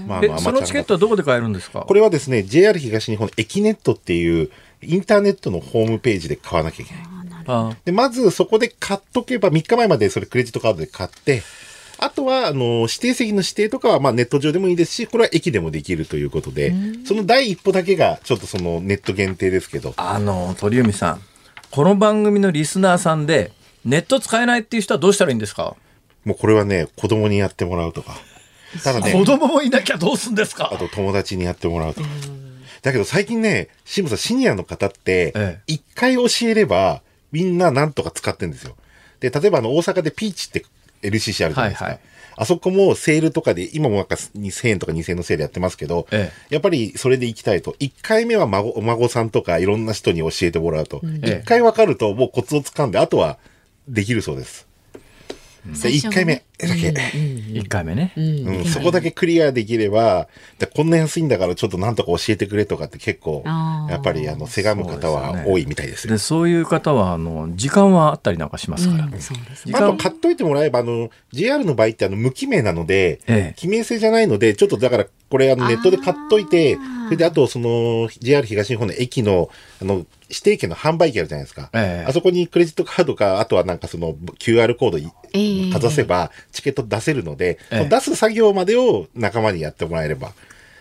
[0.07, 1.81] まあ、まあ、そのチケットはどこで買えるんですか？
[1.81, 4.51] これはですね、JR 東日本駅ネットっていう、
[4.83, 7.77] インターネットのホームページで買わなきゃいけない。
[7.85, 11.43] でまずそこで買っとけば、3日前までそれクレジットカードで買って、
[12.01, 16.73] あとは、あの、指定席の指定とかは、まあ、ネット上でもいいですし、これは駅でもできるということで、
[17.05, 19.95] その第一歩だけが、ちょっとそのネット限定ですけど。
[19.97, 21.21] あの、鳥海さん、
[21.73, 23.51] この番組のリスナーさんで、
[23.85, 25.75] ネット使えないっていう人はどうしたらいいんですか？
[26.29, 28.14] もうこれはね、子供にやってもらうとか。
[28.85, 30.70] ただね、子供もいなきゃどうすんですか？
[30.72, 32.09] あと友達にやってもらうとか。
[32.83, 37.01] だけど最近ね、シムさん、シニアの方って、一回教えれば、
[37.33, 38.76] みんななんとか使ってんですよ。
[39.20, 40.64] で、例えばあの、大阪でピーチって
[41.03, 41.85] LCC あるじゃないですか。
[41.87, 42.01] はいはい
[42.41, 53.39] あそこもセールとかで、今もなんか2000円とか2000円のセールやってますけど、ええ、やっぱりそれで行きたいと、1回目は孫お孫さんとかいろんな人に教えてもらうと、うん、1回分かるともうコツをつかんで、あとは
[53.89, 54.68] できるそうです。
[55.67, 58.65] 1回目だけ、1回目ね、うん。
[58.65, 60.27] そこだけクリアできれば
[60.75, 66.13] こんな安いんだからちょっとなんとか教えてくれとかって結構やっぱりあのせがむ方は多いみたいですよ。
[66.13, 79.51] でそういう方はあの時間はあったりなんかしますから、あと買っといてもらえばあの JR の場合ってあの無記名なので、記名性じゃないのでちょっとだからこれあのネットで買っといてそれであとその JR 東日本の駅の
[79.81, 90.33] あの指定券の販売機あるじゃないですか、えー、あそこにクレジットカードかあとはなんかその QR コードかざせばチケット出せるので、えー、出す作業までを仲間にやってもらえれば。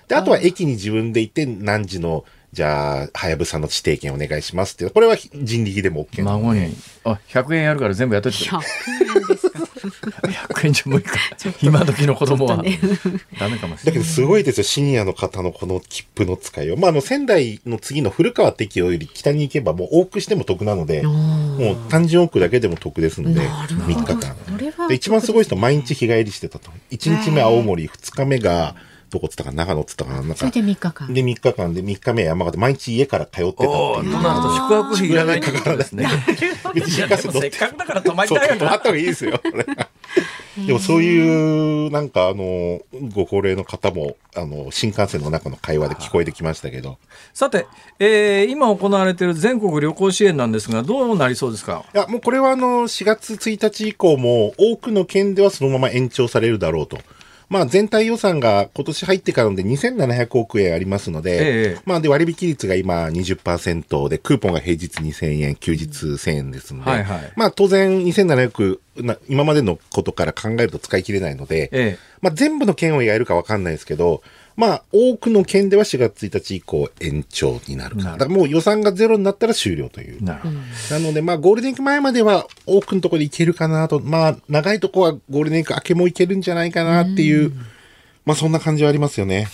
[0.08, 4.90] であとは駅に自分で行って何時のじゃあ、はやぶさの指定券お願いしますって。
[4.90, 6.74] これは人力でも OK 孫に、
[7.04, 8.38] あ、100円やるから全部やっといて。
[8.38, 8.58] 100
[9.22, 9.60] 円ですか
[10.54, 11.20] ?100 円じゃ無理か。
[11.62, 12.62] 今時の子供は。
[12.64, 12.80] ね、
[13.40, 13.92] ダメかもしれない。
[13.92, 16.78] だけどすごいですよ、シニアの方のこの切符の使いを。
[16.78, 24.88] まあ、あの、仙台の次の古川適より北に行けばもう往復しても得なので、もう単純往復だけでも得ですので、3日間。
[24.88, 26.72] で一番すごい人毎日日帰りしてたと。
[26.92, 28.76] 1日目青森、2日目が、
[29.10, 30.36] どこっつったか長野っつったかなんか。
[30.36, 31.14] それで3日間。
[31.14, 34.12] で、3日間で3日目山形、毎日家から通ってたっていう。
[34.12, 36.08] となると宿泊費いらないかからですね。
[36.88, 39.40] せっかくだから泊まりたいよ泊まった方がいいですよ。
[40.66, 42.82] でもそういう、なんかあの、
[43.14, 46.98] ご高齢の方も、あの、新幹線の中の会話で聞こえてきましたけど。
[47.34, 47.68] さて、
[48.00, 51.84] えー、今行われている全国旅行支援なんですが、どうなりそうですか？
[51.94, 56.98] いや、もうこれはあの、4月1日以降も、多くの県ではそのまま延長されるだろうと。
[57.50, 74.22] まあ、全体予算が今年入ってからので2700億円ありますので、ええ、まあ、で、割引率が今20%で、クーポンが平日2000円、休日1000円ですので、はいはい、まあ、当然2700億な、今までのことから考えると使い切れないので、え、まあ、全部の県をやるかわかんないですけど、
[74.58, 78.12] まあ、多くの県では4月1日以降延長になるかな。
[78.14, 80.24] だからもう予算がゼロになったら終了という。
[80.24, 80.42] な
[80.90, 84.00] なので、まあ、ゴールデンウィーク前までは多くのところでいけるかなと。
[84.00, 87.54] まあ、長いとこはゴールデンウィーク明けもいけるんじゃないかなっていう、う
[88.26, 89.48] まあ、そんな感じはありますよね。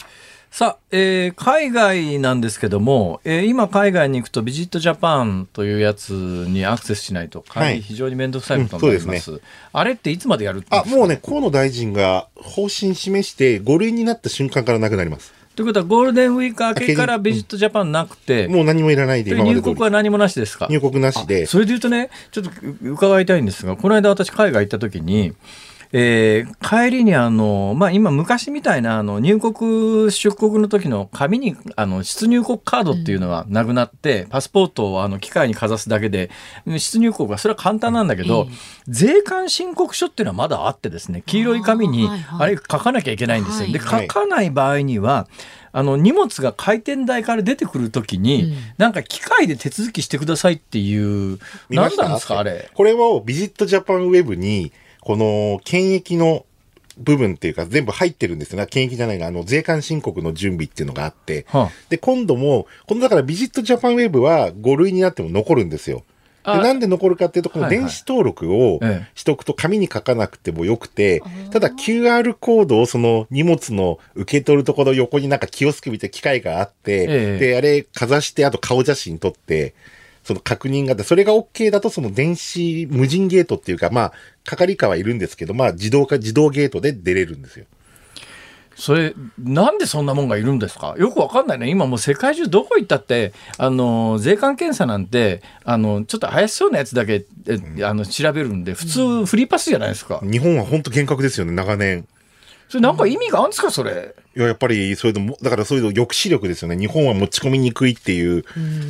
[0.54, 9.32] さあ、えー、海外なんですけども、えー、今海外に行くとビジットジャパンというやつにアクセスしないと、はい、非常に面倒くさいことになります。
[9.32, 15.34] うんすね、あれっていつまでやるあもうね、河野大臣が方針示して、5類になった瞬間からなくなります。
[15.56, 20.68] ということは、ゴールデンウィーク明けからビジットジャパンなくて、もう何もいらないで、入国は何もなしですか？
[20.70, 21.48] 入国なしで。
[21.48, 22.52] それで言うとね、ちょっと
[22.84, 25.34] 伺いたいんですが、この間私海外行った時に、
[25.96, 36.32] えー、帰りにあの、まあ、今昔みたいなあの入国出国の時の紙にあの出入国カードっていうのはなくなって、うん、パスポートをあの機械にかざすだけで
[36.66, 38.48] 出入国はそれは簡単なんだけど、
[38.88, 43.72] 税関申告書っていうのはまだあってですね黄色い紙にあれ書かなきゃいけないんですよ。
[43.72, 45.28] で書かない場合には
[45.74, 50.96] あの荷物が回転台から出てくるときに、うん、なんか機械で手続きしてくださいってい
[51.34, 51.38] う、
[51.70, 52.70] 何なんですか、あれ？
[52.74, 54.72] これをビジットジャパンウェブに
[55.04, 56.46] この検疫の
[56.98, 66.04] 部分っていうか全部入ってるんですが、検疫じゃないが、あの、税関申告の準備っていうのがあって、はあ、で、今度も、このだからビジットジャパンウェブは5類になっても残るんですよ。
[66.46, 68.80] でなんで残るかっていうと、この電子登録を
[69.16, 79.74] しとくと紙に書かなくてもよくて、はいはい、ただ QR コードをその荷物の受け取るところ横になんかキオスクみたいな機械があって、ええ、で、あれかざして、あと顔写真撮って、
[80.24, 84.14] その確認があって、それが OK だとその電子無人ゲートっていうか、まあ、
[84.44, 87.66] 係官はいるんですけど、まあ、自動化、自動ゲートで出れるんですよ。
[88.76, 90.96] それなんでそんなもんがいるんですか？
[90.98, 91.70] よくわかんないね。
[91.70, 102.08] 今もう世界中どこ行ったってあの税関検査なんてあのちょっと怪しそうなやつだけ、うん、あの調べるんで普通フリーパスじゃないですか、日本は本当厳格ですよね長年
[102.74, 104.16] それなんか意味があるんですかそれ？
[104.36, 106.76] いややっぱりそういうのだからそういうの抑止力ですよね。
[106.76, 108.44] 日本は持ち込みにくいっていう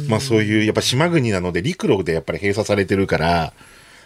[0.07, 3.51] まあそういうやっぱ島国なので陸路でやっぱり閉鎖されてるから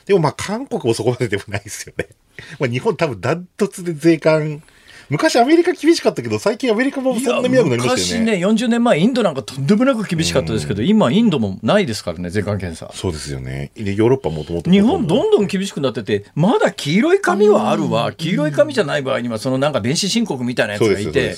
[0.07, 2.07] でもまあ韓国もそこまででもないですよね。
[2.59, 4.63] まあ日本多分ダントツで税関、
[5.09, 8.31] 昔アメリカ厳しかったけど、最近アメリカもそんな見なくなりましたよね。
[8.37, 12.91] 昔ね、40年前インドなんかとんでもなく厳しかったですけど、今インドもないですからね、税関検査。
[12.93, 13.71] そうですよね。
[13.75, 14.69] ヨーロッパもともと。
[14.69, 18.11] 日本どんどん厳しくなってて、まだ黄色い紙はあるわ。
[18.11, 21.35] 黄色い紙じゃない場合には、そのなんか電子申告みたいなやつがいて。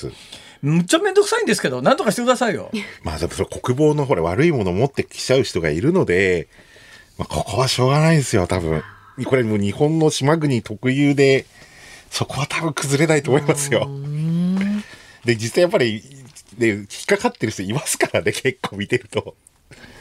[0.62, 2.70] むっちゃめんどくさいんですけど、なんとかしてくださいよ。
[3.02, 6.48] まあ、でもそ国防のほら悪いものを持ってきちゃう人がいるので、
[7.18, 8.82] まあ、ここはしょうがないですよ、多分。
[9.24, 11.46] これもう日本の島国特有で、
[12.10, 13.88] そこは多分崩れないと思いますよ。
[15.24, 16.02] で、実際やっぱり、
[16.58, 19.34] で、引っかかってる人いますからね、結構見てると。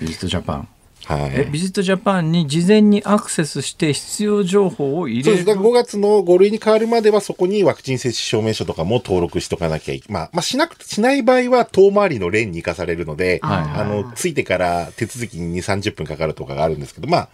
[0.01, 0.68] ビジットジャパン。
[1.05, 5.38] はい、えビジットジャパンに事前にアクセスして必要情報を入れる？
[5.38, 17.30] そうです5月の5類に変わるまではそこにワクチン接種証明書とかも登録しとかなきゃいまあ、まあ、しなくしない場合は遠回りの連に生かされるので、あの、ついてから手続きに2、30分かかるとかがあるんですけど、まあ、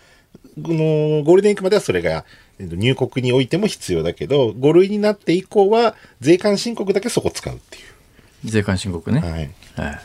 [0.58, 2.24] のゴールデンウィークまではそれが
[2.60, 8.50] 入国においても必要だけど、5類になって以降は税関申告だけそこ使うっていう。
[8.50, 9.20] 税関申告ね。
[9.20, 9.32] はい。
[9.76, 10.02] はい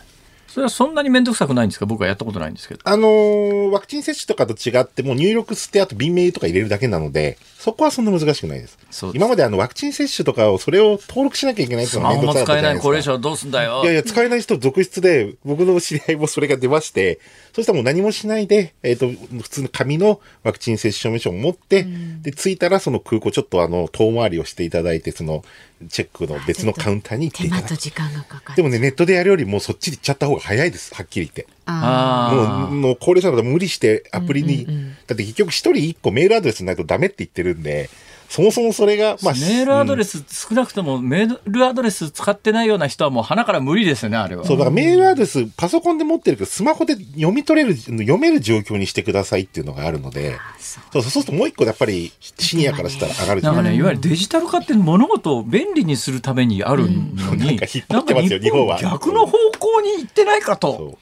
[0.49, 1.87] それはそんなに面倒くさくないんですか？
[1.87, 2.81] 僕はやったことないんですけど。
[2.83, 8.79] あのー、ワクチン接種とかと違って、もう入力して、あと便名とか入れるだけなので、そこはそんな難しくないです。
[8.79, 12.81] です今まであの、ワクチン接種とかを、それを登録しなきゃいけないっていうのは面倒くさかったじゃないですか。
[12.81, 13.83] 使えない高齢者はどうすんだよ。
[13.83, 17.21] いやいや、使えない人続出で、 僕の知り合いもそれが出まして、
[17.55, 25.45] そしたらもう何もしないで、えっ、ー、と、普通の紙のワクチン接種証明書を持って、うん、で、着いたらその空港ちょっとあの、遠回りをしていただいて、その、
[25.91, 28.57] チェックの別のカウンターに行っていただく。
[28.57, 31.47] でもね、ネットでやるよりもそっちに行っちゃった方が早いです、はっきり言って。
[31.71, 37.91] もう、もう高齢者の方無理してアプリに、うんうんうん、だって結局一人一個メールアドレスないとダメって言ってるんで、
[38.31, 44.45] そもそもそれが、まあ、メールアドレス、うん、少なくともメールアドレス使ってないような人はもう鼻から無理ですよね、あれは。
[44.45, 58.81] そう、だからメールアドレス、パソコンで持ってるけど、スマホで読み取れる、読める状況にしてくださいっていうのがあるので、そうそうするともう一個やっぱりシニアからしたら上がるなんかね、いわゆるデジタル化って物事を便利にするためにあるのに、うん、なんか引っ張ってますよ、日本は。
[58.81, 60.97] 逆の方向に行ってないかと。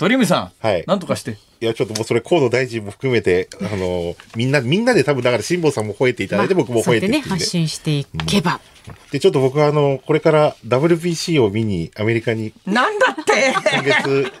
[0.00, 1.36] 鳥海さん、はい、なんとかして。
[1.60, 8.62] いや、ちょっともうそれ、河野大臣も含めて、あの、みんな、みんなで多分、だから辛坊さんも吠えていただいて、僕も吠えてね、発信していけば。
[8.88, 12.54] うん、で、ちょっと僕は、あの、これから WBC を見に、アメリカに。
[12.64, 14.32] なんだって今月、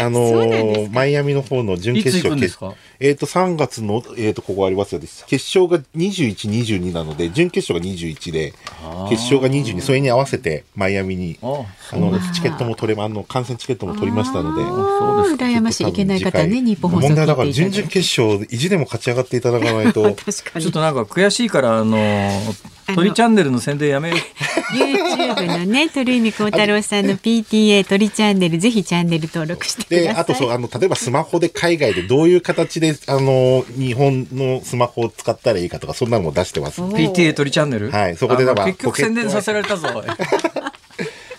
[0.00, 2.58] あのマイアミの方の準決勝決
[3.04, 8.52] えっ、ー、と3月のえっ、ー、とここありますよ決勝が21、22なので準決勝が21で
[9.10, 11.46] 決勝が22それに合わせてマイアミにあ
[11.96, 20.10] のチケットも取れあの観戦チケットも取りましたのでそうです羨ましいいけない方ね日本放送問題だから準々決勝意地でも勝ち上がっていただかないと。
[20.16, 22.30] ちょっとなんか悔しいからあの
[22.94, 24.18] 鳥チャンネルの宣伝やめよう。
[24.74, 36.80] YouTube のね鳥海幸太郎さんの PTA 鳥チャンネルぜひチャンネル登録してで、あとそう、あの、例えばスマホで海外でどういう形で、あの、日本のスマホを使ったらいいかとか、そんなのも出してます。
[36.80, 37.90] PTA 鳥チャンネル？
[37.90, 38.66] はい、そこでだから。
[38.66, 39.88] 結局宣伝させられたぞ。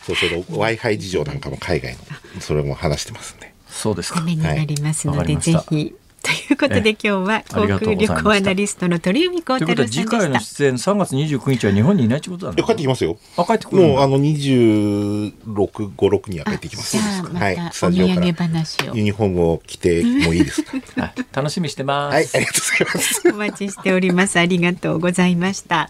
[0.05, 0.29] そうそう、
[0.59, 1.99] Wi-Fi 事情なんかも海外の、
[2.39, 3.53] それも話してますんで。
[3.67, 4.19] そうですか。
[4.19, 5.95] ためになりますので、はい、ぜひ。
[6.25, 10.01] ということで今日は航空旅行アナリストの鳥海高太郎さんでした。
[10.01, 13.17] 次回の出演3月29日は日本にいないってことなん帰ってきますよ。
[13.37, 13.83] あ帰ってくる。
[13.83, 15.33] もうあの26、
[15.71, 16.97] 5、6には帰ってきます。
[16.97, 17.55] はい。
[17.71, 21.13] スタジオからユニフォームを着てもいいですか？
[21.33, 22.13] 楽しみしてます。
[22.15, 23.29] はい、ありがとうございます。
[23.29, 24.39] お待ちしております。
[24.39, 25.89] ありがとうございました。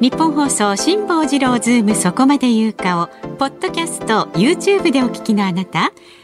[0.00, 3.06] ニッポン放送辛坊治郎ズームそこまで言うかを
[3.38, 5.92] ポッドキャスト YouTube でお聞きのあなた。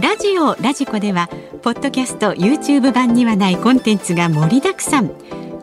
[0.00, 1.28] ラジオラジコでは
[1.62, 5.12] ポッドキャスト YouTube 版にはないコンテンツが盛りだくさん。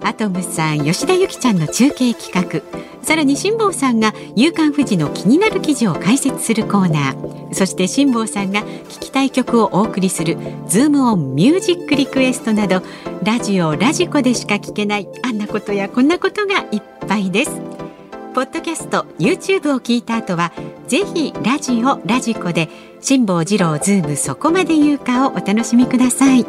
[0.04, 2.62] アトムさん吉田由紀ちゃんの中継企画。
[3.04, 7.54] さらに辛坊さんが「夕刊富士」の気になる記事を解説するコーナー。
[7.54, 10.38] そして辛坊さんが聞きたい曲をお送りする
[10.70, 12.84] 「ズームオンミュージックリクエスト」など
[13.24, 17.52] ラジオラジコでしか聞けないあんなことやこんなことがいっぱいです。
[18.36, 20.54] ポッドキャスト YouTube を聞いた後は
[20.88, 22.70] ぜひラジオラジコで
[23.00, 26.46] 辛坊治郎ズームそこまで言うかをお楽しみください。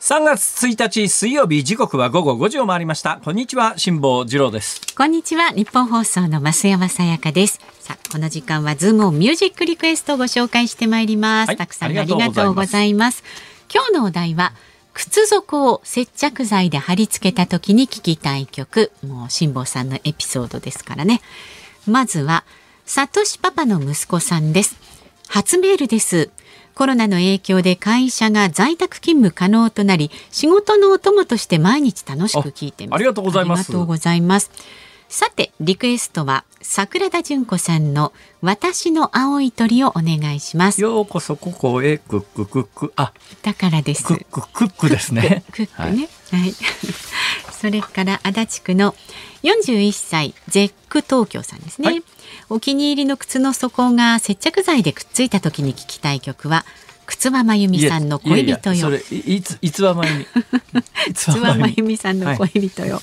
[0.00, 3.20] 3月1日水曜日時刻は午後5時を回りました。
[3.24, 4.94] こんにちは辛坊治郎です。
[4.94, 7.58] こんにちはニッポン放送の増山さやかです。
[7.80, 12.14] さあこの時間はズームをミュージックリクエストをご紹介してまいります、はい、たくさんありがと
[12.50, 13.24] うございます。
[13.74, 14.52] 今日のお題は
[14.94, 18.92] 靴底を接着剤で貼り付けた時に聴きたい曲。
[19.06, 21.20] もう辛坊さんのエピソードですからね。
[21.86, 22.44] まずは
[22.86, 24.76] サトシパパの息子さんです。
[25.28, 26.30] 初メールです。
[26.74, 32.98] コロナの影響で会社が在宅勤務可能となり仕事のお供として毎日楽しく聞いてます。
[32.98, 34.50] ありがとうございます
[35.14, 38.12] さてリクエストは桜田純子さんの
[38.42, 40.82] 私の青い鳥をお願いします。
[40.82, 42.92] ようこそここへクッククック。
[42.96, 43.12] あ
[43.42, 44.02] だからです。
[44.02, 45.44] クッククックですね。
[45.52, 46.54] クックねはい、はい、
[47.60, 48.96] それから足立区の
[49.44, 52.02] 41歳ゼック東京さんですね、はい、
[52.50, 56.64] お気に入りの靴の底が接着剤でくっついた時に聞きたい曲は
[57.06, 58.44] 靴輪真由美さんの恋人よ。
[58.44, 60.26] いやいやそれいついつは真由
[61.06, 61.12] 美。
[61.14, 62.94] つ輪真由美さんの恋人よ。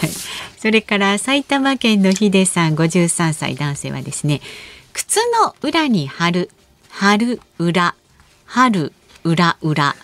[0.00, 0.10] はい、
[0.58, 4.40] それから埼玉県のヒデさん53歳男性はですね、
[4.92, 6.50] 靴の裏に貼る
[6.88, 7.94] 貼る裏
[8.46, 8.92] 貼る
[9.24, 9.96] 裏裏。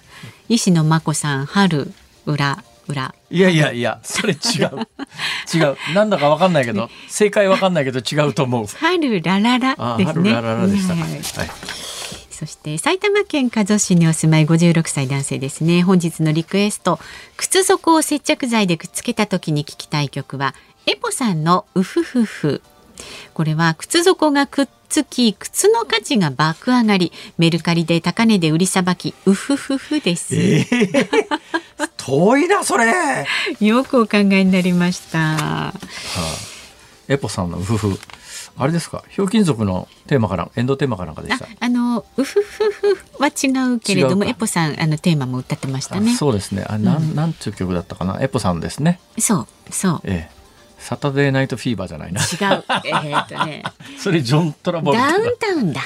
[0.48, 1.92] 石野真子さん貼る
[2.26, 3.14] 裏裏。
[3.30, 4.88] いやいやいやそれ違う。
[5.54, 5.76] 違う。
[5.94, 8.66] なんだかわかんないけど正解わかんないけど違うと思う。
[8.66, 10.32] 春ラララですね。
[10.32, 11.50] ラララでした、はい
[12.40, 15.82] そして埼玉県加須市にお住まい56歳男性ですね。
[15.82, 16.98] 本日のリクエスト
[17.36, 20.54] 靴底を接着剤でくっつけた時に聞きたい曲は
[20.86, 22.62] エポさんのウフフフ
[23.34, 33.26] これは靴底がくっつき靴の価値が爆上がりメルカリで高値で売りさばきウフフフです、えー、遠いなそれ。
[33.60, 35.74] よくお考えになりました、はあ、
[37.06, 38.00] エポさんのウフフ
[38.60, 41.46] あれですか、ひょうきん族のテーマから、エンドテーマかなんかでした？
[41.58, 46.14] あの、うふふふは違うけれども、エポさん、あのテーマも歌ってましたね。
[46.14, 46.64] そうですね。
[46.68, 49.00] あ、なん、うん、なんていう曲だったかな、エポさんですね。
[49.18, 50.00] そう、そう。
[50.04, 50.40] ええ。
[50.78, 52.22] サタデーナイトフィーバーじゃないな。
[52.22, 52.28] 違う。
[52.86, 53.62] えー、っとね。
[54.00, 55.82] それジョントラボルダウンタウンだ。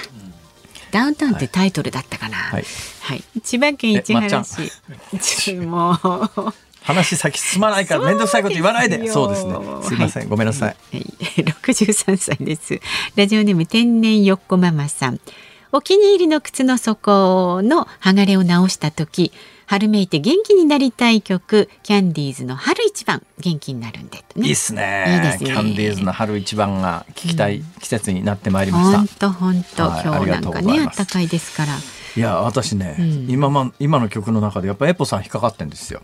[0.93, 2.37] ダウンタウンってタイトルだったかな。
[2.37, 2.65] はい。
[3.01, 5.55] はい、千葉県市原市。
[5.59, 6.55] もう。
[6.85, 9.09] 話先進まないから面倒くさいこと言わないで。
[9.09, 9.55] そうですね。
[9.83, 11.07] すいません、はい、ごめんなさい、はい、
[11.43, 12.79] 63歳です。
[13.17, 15.19] ラジオネーム天然よっこママさん。
[15.73, 19.33] お気に入りの靴の底の剥がれを直した時
[19.67, 25.07] 春めいて元気になりたい曲キャンディーズの春一番元気になるんで、ね、いいっすね。
[25.09, 25.51] いいですね。
[25.51, 29.85] キャンディーズの春一番が聞きたい季節になってまいりました、本当本当。
[29.85, 31.73] 今日なんかね暖かいですから
[32.17, 36.01] いや私ね、うん、今ま今の曲の中でやっぱエポさん引っかかってんですよ。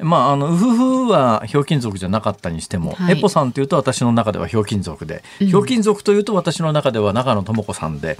[0.00, 8.18] まああのウフフはひょうきん族じゃなかったにしても、はい、エポさんっていうと私の中ではひょうきん族で、ひょうきん族というと私の中では長野智子さんで、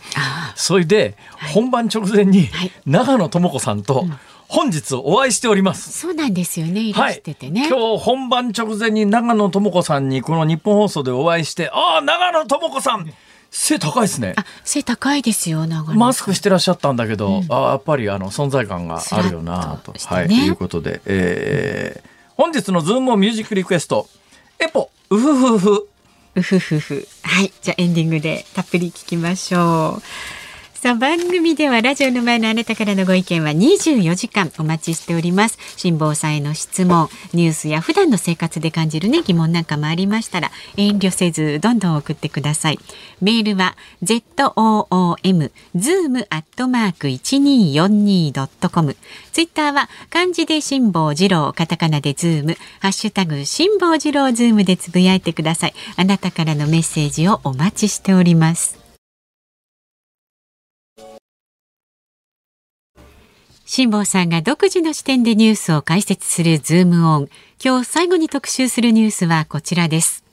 [0.54, 1.16] それで、
[1.52, 2.48] 本番直前に
[2.86, 4.06] 長野智子さんと、
[4.48, 5.98] 本日お会いしております。
[5.98, 6.82] そうなんですよね。
[6.82, 7.62] いらしててね。
[7.62, 13.10] はい、今日本番直前に長野智子さんにこの日本放送でお会いして、ああ長野智子さん。
[13.54, 14.34] 背高いですね。
[14.64, 15.66] 背高いですよ。
[15.94, 24.08] マスクしてらっしゃったんだけど、うん、あやっぱりあの存在感があるよなと、ね、はいということで、えー、本日のズームミュージックリクエスト。
[24.58, 25.88] エポウフフフ。
[26.34, 27.08] ウフフフ。
[27.22, 30.02] はいじゃエンディングでたっぷり聞きましょう。
[30.82, 35.56] さあ番組ではラジオの前のあなたからのご意見は24時間お待ちしております。
[35.76, 42.80] 辛坊さんへの質問ニュースや普段の生活で感じるね疑問なんかもありましたら遠慮せずどんどん送ってください。
[43.20, 48.96] メールは zoom zoom アットマーク 1242.com
[49.30, 52.56] ツイッターは漢字で辛坊治郎カタカナでズーム。
[52.80, 55.74] ハッシュタグ辛坊治郎ズームでつぶやいてください。
[55.94, 58.81] あなたからのメッセージをお待ちしております。
[63.74, 67.28] 辛坊さんが独自の視点でニュースを解説するズームオン。
[67.58, 70.24] 今日最後に特集するニュースはこちらです。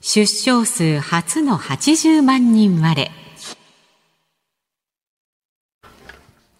[0.00, 3.10] 出生数初の80万人割れ。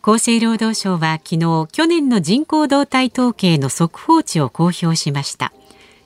[0.02, 5.52] 厚生労働省は昨日去年の人口動態統計の速報値を公表しました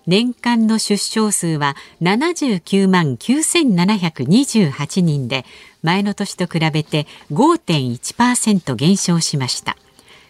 [0.09, 5.44] 年間の出生数は79万9728人で
[5.82, 9.76] 前の年と比べて5.1%減少しました。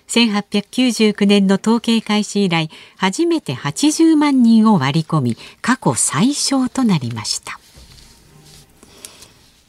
[0.09, 7.61] 1899年の統計開始以来初めて80万人を割り込み過去最小となりました。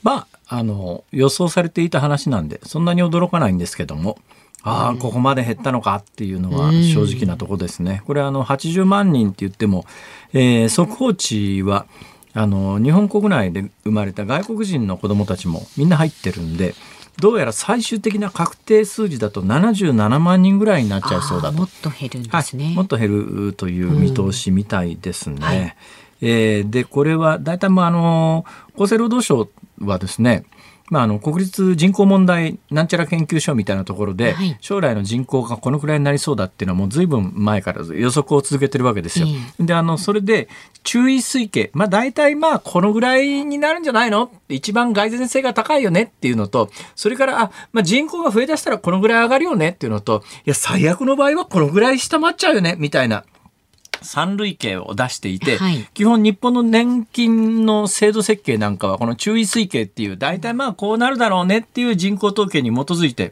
[0.01, 4.18] まああの予想されていた話なんでそんなに驚かないんですけども
[4.64, 8.03] ああここまで減ったのかっていうのは正直なところですね。
[8.05, 9.86] これあの80万人って言っても、
[10.34, 11.86] えー、速報値は
[12.34, 16.76] あの日本国内で生まれた外国人の子どもたちもみんな入ってるんで
[17.20, 21.57] どうやら最終的な確定数字だと77万人ぐらいになっちゃいそうだと。
[21.57, 25.36] もっと減るんですね、はい、もっと減るという見通しみたいですね。
[25.36, 25.43] うん。
[25.43, 25.76] はい、
[26.22, 28.45] えー、でこれは大体まああの
[28.76, 29.49] 厚生労働省
[29.82, 30.45] はですね
[30.90, 39.28] まあ、あの国立人口問題なんちゃら研究所みたいなところで、はい、将来の人口がこのくらいになりそうだっていうのはもうずいぶん前から予測を続けてるわけですよ。
[39.28, 40.50] えー、であのそれで
[40.84, 44.32] 注意推計、まあ、大体まあこのぐらいになるんじゃないの？
[44.50, 53.24] 一番蓋然性が高いよねっていうのとそれからあ、まあ、人口が増えだしたらこのぐらい上がるよねっていうのといや最悪の場合はこのぐらい下回っちゃうよねみたいな。
[54.02, 63.32] 三類型を出していて、はい、基本日本の年金の制度設計なんかはこの注意推計っていう大体まあこうなるだろうねっていう人口統計に基づいて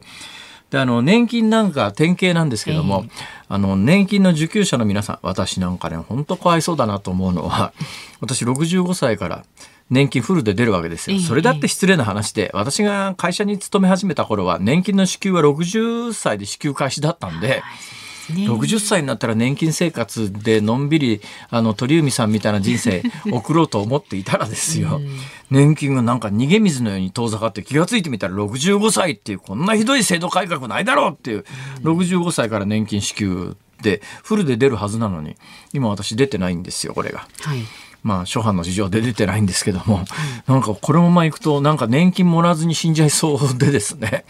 [0.70, 3.10] であの年金なんか典型なんですけども、えー、
[3.48, 7.72] あの年金の受給者の皆さん私なんかね本当かわいそうだなと思うのは
[8.20, 9.44] 私65歳から
[9.90, 11.18] 年金フルで出るわけですよ。
[11.20, 17.62] それだって失礼な話で、私が会社に勤め始めた頃は年金の支給は60歳で支給開始だったんで、
[18.34, 21.20] ね、60歳になったら年金生活でのんびり
[21.50, 25.08] あの鳥海さんみたいな人生 送ろうと思っていたらですよ、うん、
[25.50, 31.44] 年金がなんか逃げ水のように遠ざかって気が付いてみたら65歳っていうこんなひどい制度改革ないだろうっていう、
[31.82, 35.36] うん、65歳から年金支給でフルで出るはずなのに
[35.72, 37.26] 今私出てないんですよこれが。
[37.40, 37.62] はい。
[38.02, 40.04] まあ、初版の事情で出てないんですけども、
[40.46, 44.24] なんかこのままいくと、なんか年金もらわずに死んじゃいそうでですね。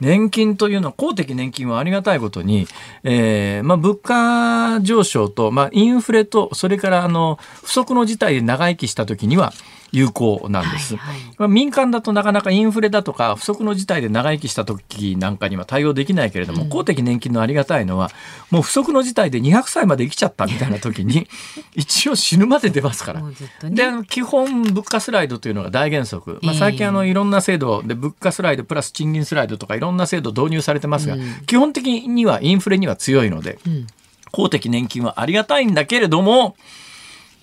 [0.00, 2.66] 年金というのは公的年金はありがたいことに、
[3.02, 9.52] えーまあ、物価上昇と、まあ、インフレとそれからあの不測の事態で長生きした時には
[9.94, 18.10] 有効なんです、はいはい、民間だとなかなかインフレだとか不測の事態で長生きした時なんかには対応できないけれども、うん、公的年金のありがたいのは
[18.50, 21.28] もう不測の事態で200歳まで生きちゃったみたいな時に
[21.74, 23.20] 一応死ぬまで出ますから。
[23.22, 23.34] ね、
[23.70, 33.86] であの基本物価スライドというのが大原則、まあ、最近あのいろんな制度で物価スライドプラス賃金スライドとかいろんな制度導入されてますが、うん、基本的にはインフレには強いので、うん、
[34.32, 36.56] 公的年金はありがたいんだけれども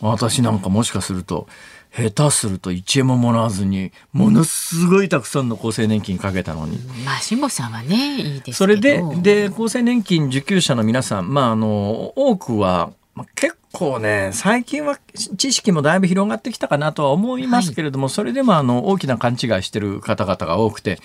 [0.01, 1.47] 私なんかもしかすると
[1.93, 6.77] 下手すると1円ももらわずにものすごいたくさんの厚生年金かけたのに。
[7.05, 12.93] まあ辛坊さんはねいいですそれでで厚生年金受給者の皆さん、まあ、あの多くは
[13.35, 14.97] 結構ね最近は
[15.37, 20.99] 知識もだいぶ広がってきたかなとは思いますけれども、はい、それでもあの大きな勘違いしてる方々が多くて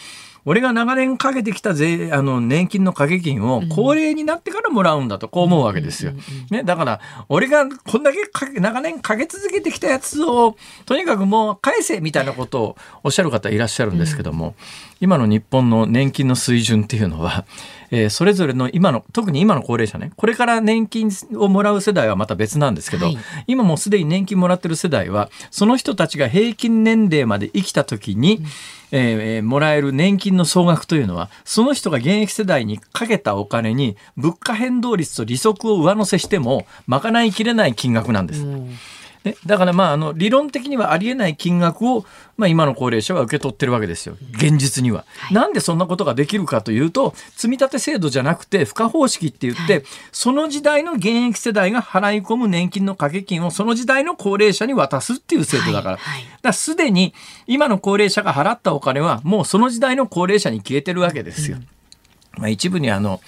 [0.47, 6.13] 俺が長年かけてきた税あの年金の掛け金を高齢になってからもらうんだとこう思うわけですよ。
[6.51, 8.19] ね、だから俺がこんだけ
[8.61, 14.55] 長年かけ続けてきたやつをとにかくもう返せみたいなことをおっしゃる方いらっしゃるんですけども、
[15.01, 17.45] 今の日本の年金の水準っていうのは、
[17.91, 28.47] えー、それぞれの今の特に今の高齢者ねこれから年金をもらう世代はまた別なんですけど、はい、今もうすでに年金もらってる世代はその人たちが平均年齢まで生きた時に、うん。
[28.93, 38.43] えー、もらえる年金の総額というのはその人が現役世代にかけたお金に物価変動率と利息を上乗せしても賄いきれない金額なんです。
[38.43, 38.77] うん
[39.27, 42.05] ね、だからまああの理論的にはありえない金額を、
[42.37, 44.17] まあ、今の高齢者は受け取ってるわけですよ。
[44.35, 57.13] 現実には、はい、なんでそんなことができるかというと積立制度じゃなくて付加方式って言って、はい、その時代の現役世代が払い込む年金の掛け金をその時代の高齢者に渡すっていう制度だから、はい、だからすでに
[57.49, 61.57] 今の高齢者が払ったお金はもうその時代の高齢者に消えてるわけですよ。
[61.57, 63.21] うん、まあ、一部にあの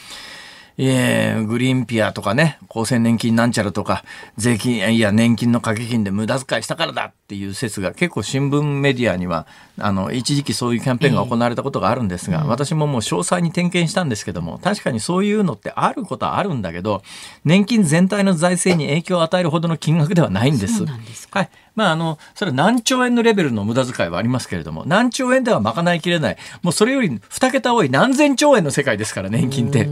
[0.80, 4.04] えー、グリーンピアとかね、厚生年金なんちゃらとか、
[4.36, 17.02] 税金、いや、年金の掛け金で無駄遣いしたからだっていう説が結構新聞メディアには、あの、一時期そういうキャンペーンが行われたことがあるんですが、えー、私ももう詳細に点検したんですけども、確かにそういうのってあることはあるんだけど、
[17.44, 20.84] 年金全体の財政に影響を与えるほどの金額ではないんです。
[20.86, 21.50] ですはい。
[21.74, 26.36] まあ、あの、それは何兆円のレベルの無駄遣いはありますけれども、何兆円では賄いきれない。
[26.62, 29.88] もうそれより2桁多い何千兆円の世界ですから、年金って。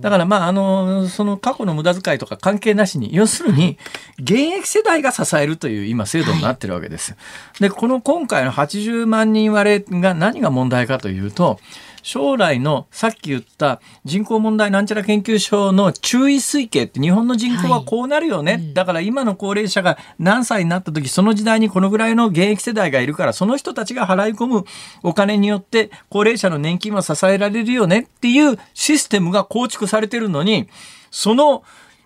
[0.00, 3.78] だからまあ、あの、その過去の無駄遣いとか関係なしに、要するに、
[4.18, 7.14] 現役世代が支えるという今制度になってるわけです。
[7.60, 11.58] で、この今回の80万人割れが何が問題かというと、
[12.02, 18.62] 将来のさっき言った人口問題なんちゃら研究所の注意推計って日本の人口はこうなるよね、はい。
[18.62, 24.64] うん、だから今の高齢者が何歳になった時その時代にこのぐらいの現役世代がいるからその人たちが払い込む
[25.02, 30.68] お金によって高齢者の年金は支えられるよねっていうシステムが構築されてるのに
[31.10, 31.62] その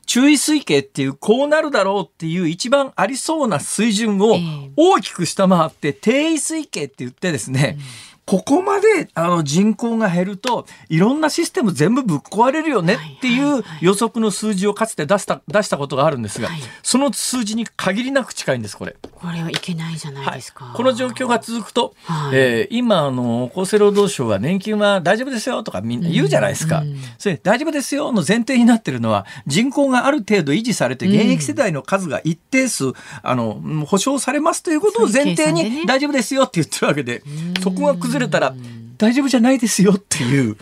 [0.06, 4.36] 注意推計っていうこうなるだろうっていう一番ありそうな水準を
[4.76, 18.96] 大きく下回って定位推計って言ってですね、うんここまであの人口が減るといろんなシステム全部ぶっ壊れるよねっていう予測の数字をかつて出した出したことがあるんですが、はい、その数字に限りなく近いんですこれ。
[19.12, 20.64] これはいけないじゃないですか。
[20.64, 26.80] はい、この状況が続くと、はい、えー、今あの厚生労働省は年金は大丈夫ですよとかみんな言うじゃないですか。
[26.80, 37.22] うんうん、それ大丈夫ですよの前提になってるのは人口がある程度維持されて現役世代の数が一定数、うん、あの保障されますということを前提に大丈夫ですよって言ってるわけで、
[37.62, 38.54] そこが崩れたら
[38.98, 40.56] 大丈夫じゃないですよっていう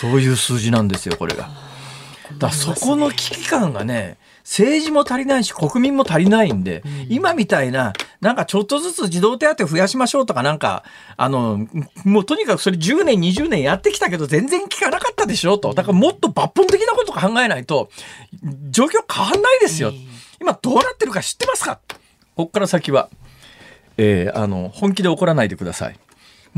[0.00, 1.48] そういう数字なんですよこれが。
[2.38, 10.84] だそこの危機感がね政治も足りないし国民も足りないんで、うん、今みたいななんかちょっとずつ児童手当増やしましょうとかなんか
[11.16, 11.66] あの
[12.04, 17.90] もうとにかくそれ10年20年やってきたけど全然効かなかったでしょとだからもっと抜本的なこと考えないと
[18.70, 19.92] 状況変わんないですよ。
[20.40, 21.80] 今どうなってるか知ってますか？
[22.36, 23.10] こっから先は、
[23.96, 25.98] えー、あの本気で怒らないでください。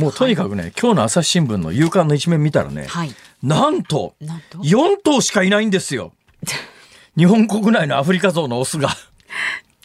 [0.00, 6.12] もうとにかくね、はい、今日の朝日新聞の夕刊の一面見たらね、はい、なんと4頭しかいないんですよ。
[7.16, 8.88] 日本国内のアフリカゾウのオスが。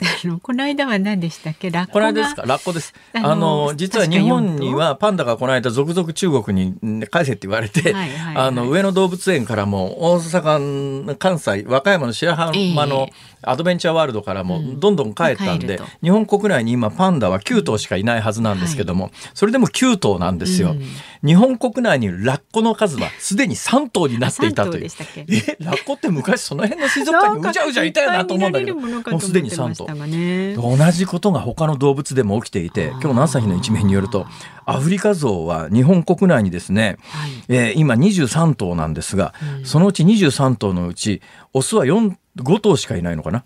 [0.02, 1.70] あのこの間は何でしたっけ？
[1.70, 2.42] ラッコこの間ですか？
[2.46, 2.94] ラッコです。
[3.14, 13.08] あの実は日本にはパンダがこの間続々中国に返せって言われて、はいはいはい、あの上野動物園からも大阪関西和歌山の白浜の
[13.42, 20.82] アドベンチャーワールドからもどんどん帰ったんで、うん、日本国内に今パンダは9頭しかいないはずなんですけども、はい、それでも9頭なんですよ、うん、
[21.26, 24.90] 日本国内にいるラッコの数はすでに3頭になっていたという。
[25.28, 28.76] えラッコって昔その辺の水族館にうじゃうじゃいたよなと思うんだけど。
[28.86, 34.26] もうすでに3頭、ね、同じことが他の動物でも起きていて今日の朝日の一面によると
[34.66, 41.22] アフリカゾウは日本国内にですね、はい、えー、今23頭なんですが、うん、そのうち23頭のうち
[41.54, 43.44] オスは4 5頭しかいないのかな？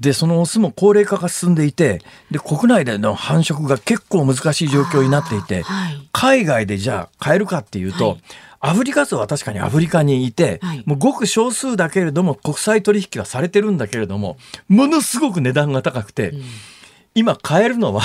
[0.00, 8.22] でそのオスも高齢化が進んでいてで国内での繁殖が結構難しい状況になっていて、はい、海外でじゃあ買えるかっていうと、はい、
[8.60, 14.36] アフリカゾウは確かにアフリカにいて、はい、もうごく少数だけれども国際取引はされてるんだけれども
[14.68, 16.42] ものすごく値段が高くて、うん、
[17.14, 18.02] 今買えるのは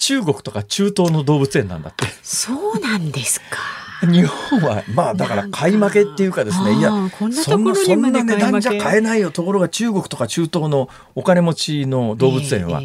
[0.00, 2.06] 中国とか中東の動物園なんだって。
[2.22, 3.79] そうなんですか。
[4.10, 9.30] 日本はまあだから買い負けっていうかですねいやそんなそんな値段じゃ買えないよ。
[9.30, 12.82] ところが中国とか中東のお金持ちの動物園は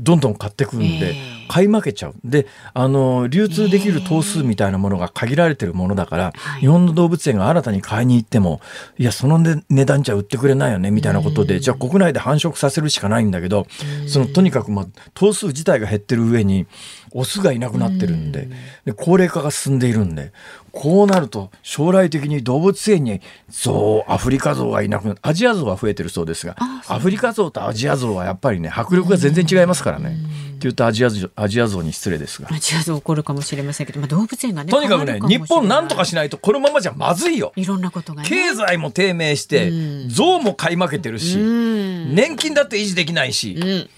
[0.00, 1.16] どんどん買ってくるんで、
[1.48, 2.14] 買い負けちゃう。
[2.24, 8.60] で、あの、流通できる頭数みたいなものが限られてるものだから、日本の動物園が新たに買いに行っても、
[8.98, 13.66] いや、その値段じゃ売ってくれないよね、みたいなことで、じゃあ国内で繁殖させるしかないんだけど、
[14.06, 16.66] そのとにかく、まあ、頭数自体が減ってる上に、
[17.12, 18.48] オスがいなくなってるんで
[18.84, 20.32] で高齢化が進んでいるんで
[20.72, 26.56] こうなると将来的に動物園にゾウアフリカゾウがいなくなるアジアゾウは増えてるそうですが
[26.88, 30.16] アフリカゾウとアジアゾウはやっぱりね迫力が全然違いますからね。
[30.58, 32.48] って言うとアジアアジアゾウに失礼ですが。
[32.52, 37.52] アジアゾウ起こるかもしれませんけど、まあ、動物園がねとにかくね日本なんとかしないとこのままじゃまずいよ。
[37.56, 39.70] いろんなことが、ね、経済も低迷して
[40.08, 43.88] ゾウも買い負けてるし年金だって維持できないし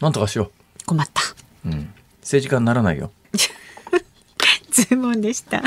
[0.00, 0.84] なんとかしよう。
[0.84, 1.22] 困った、
[1.64, 1.92] うん。
[2.20, 3.10] 政治家にならないよ。
[4.70, 5.62] ズボンでした。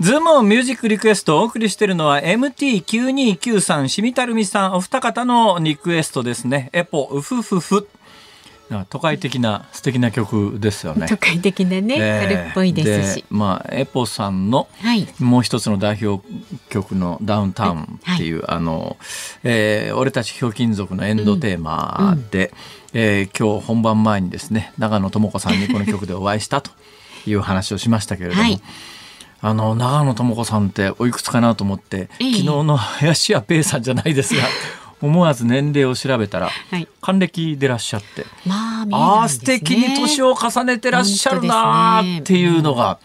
[0.00, 6.70] ズームオンミュージックリクエストをお送りしているのは MT9293 しみたるみさんお二方のリクエストですね。
[6.72, 7.86] エポウフフフ
[8.88, 11.06] 都会的な素敵な曲ですよね。
[11.06, 13.24] 都会的なね、えー、春っぽいですし。
[13.28, 14.68] まあエポさんの
[15.18, 16.26] もう一つの代表
[16.70, 18.96] 曲のダウンタウンっていう、はい、あの、
[19.44, 22.54] えー、俺たちひょうきん族のエンドテーマで、
[22.94, 26.70] うん、えー、今日本番前にですね長野智子さんにこの曲でお会いしたと
[27.26, 28.40] いう話をしましたけれども。
[28.40, 28.62] はい
[29.42, 34.42] あの長野智子さんっておいくつかなと思って、えー、昨日の林家ペイさんじゃないですが
[35.00, 42.98] 思わず年齢を調べたら、はい、還暦でらっしゃって、まあ、ね、あ素敵に年を重ねてらっしゃるなっていうのが、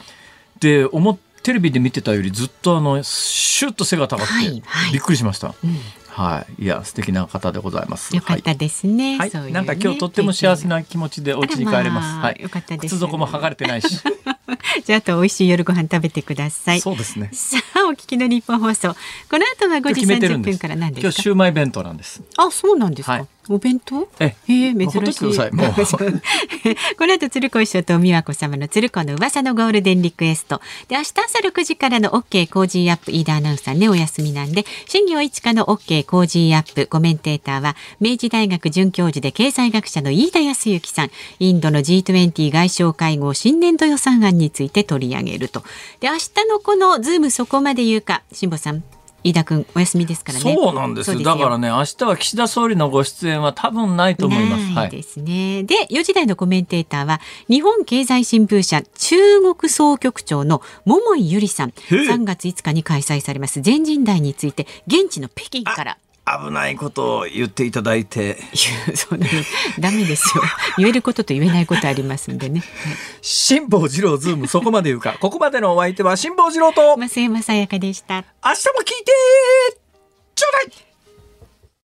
[0.59, 5.53] で、ね、思テレビで見てたよりずっとあのシュッと背が高くて、はいはい、びっくりしました。
[5.63, 5.79] うん
[6.15, 8.15] はい、いや素敵な方でございます。
[8.15, 9.17] よかったですね。
[9.17, 12.07] はい、ね、なんか今日とっても幸せな気持ちでお家に帰れます。
[12.07, 12.95] まあ、はい、よかったです。
[12.95, 13.99] 靴底も剥がれてないし。
[14.85, 16.81] じゃああと美味しい夜ご飯食べてください。
[16.81, 17.29] そうですね。
[17.33, 18.89] さあお聞きのニッポン放送。
[19.29, 21.07] この後は5時30分から何ですか？
[21.07, 22.21] 今日シューマイ弁当なんです。
[22.37, 23.11] あ、そうなんですか？
[23.13, 24.09] はいお弁当？
[24.19, 25.37] ええ珍しい。
[26.97, 30.61] この後鶴光師匠と美和子様の鶴光の噂のゴールデンリクエスト。
[30.87, 41.11] で明日朝6時からの OK コージーアップ飯田アナウンサーねお休みなんで新業一課の OK コージーアップコメンテーターは明治大学准教授で経済学者の飯田泰之さん。
[41.39, 45.63] インドの G20 外相会合新年度予算案について取り上げると。
[45.99, 48.83] で明日のこのズームそこまで言うか辛坊さん
[49.25, 50.55] 飯田君お休みですからね。
[50.55, 54.71] そうなんですだからね、明日は岸田総理のご出演は多分ないと思います。
[54.75, 55.55] ないですね。
[55.55, 57.19] はい、で、4時台のコメンテーターは、
[57.49, 61.71] 日本経済新聞社中国総局長の桃井由里さん。
[61.71, 68.37] 3月5日に開催されます全人代について、現地の北京から危ないことを言っていただいて。
[68.95, 69.27] そんな
[69.79, 70.43] ダメですよ。
[70.77, 72.63] 言えることと言えないことありますんでね。
[73.21, 75.17] 辛坊治郎ズームそこまで言うか。
[75.21, 78.15] ここまでのお相手は辛坊治郎と増山さやかでした。
[78.15, 79.11] 明日も聞いて
[80.33, 80.84] ちょうだい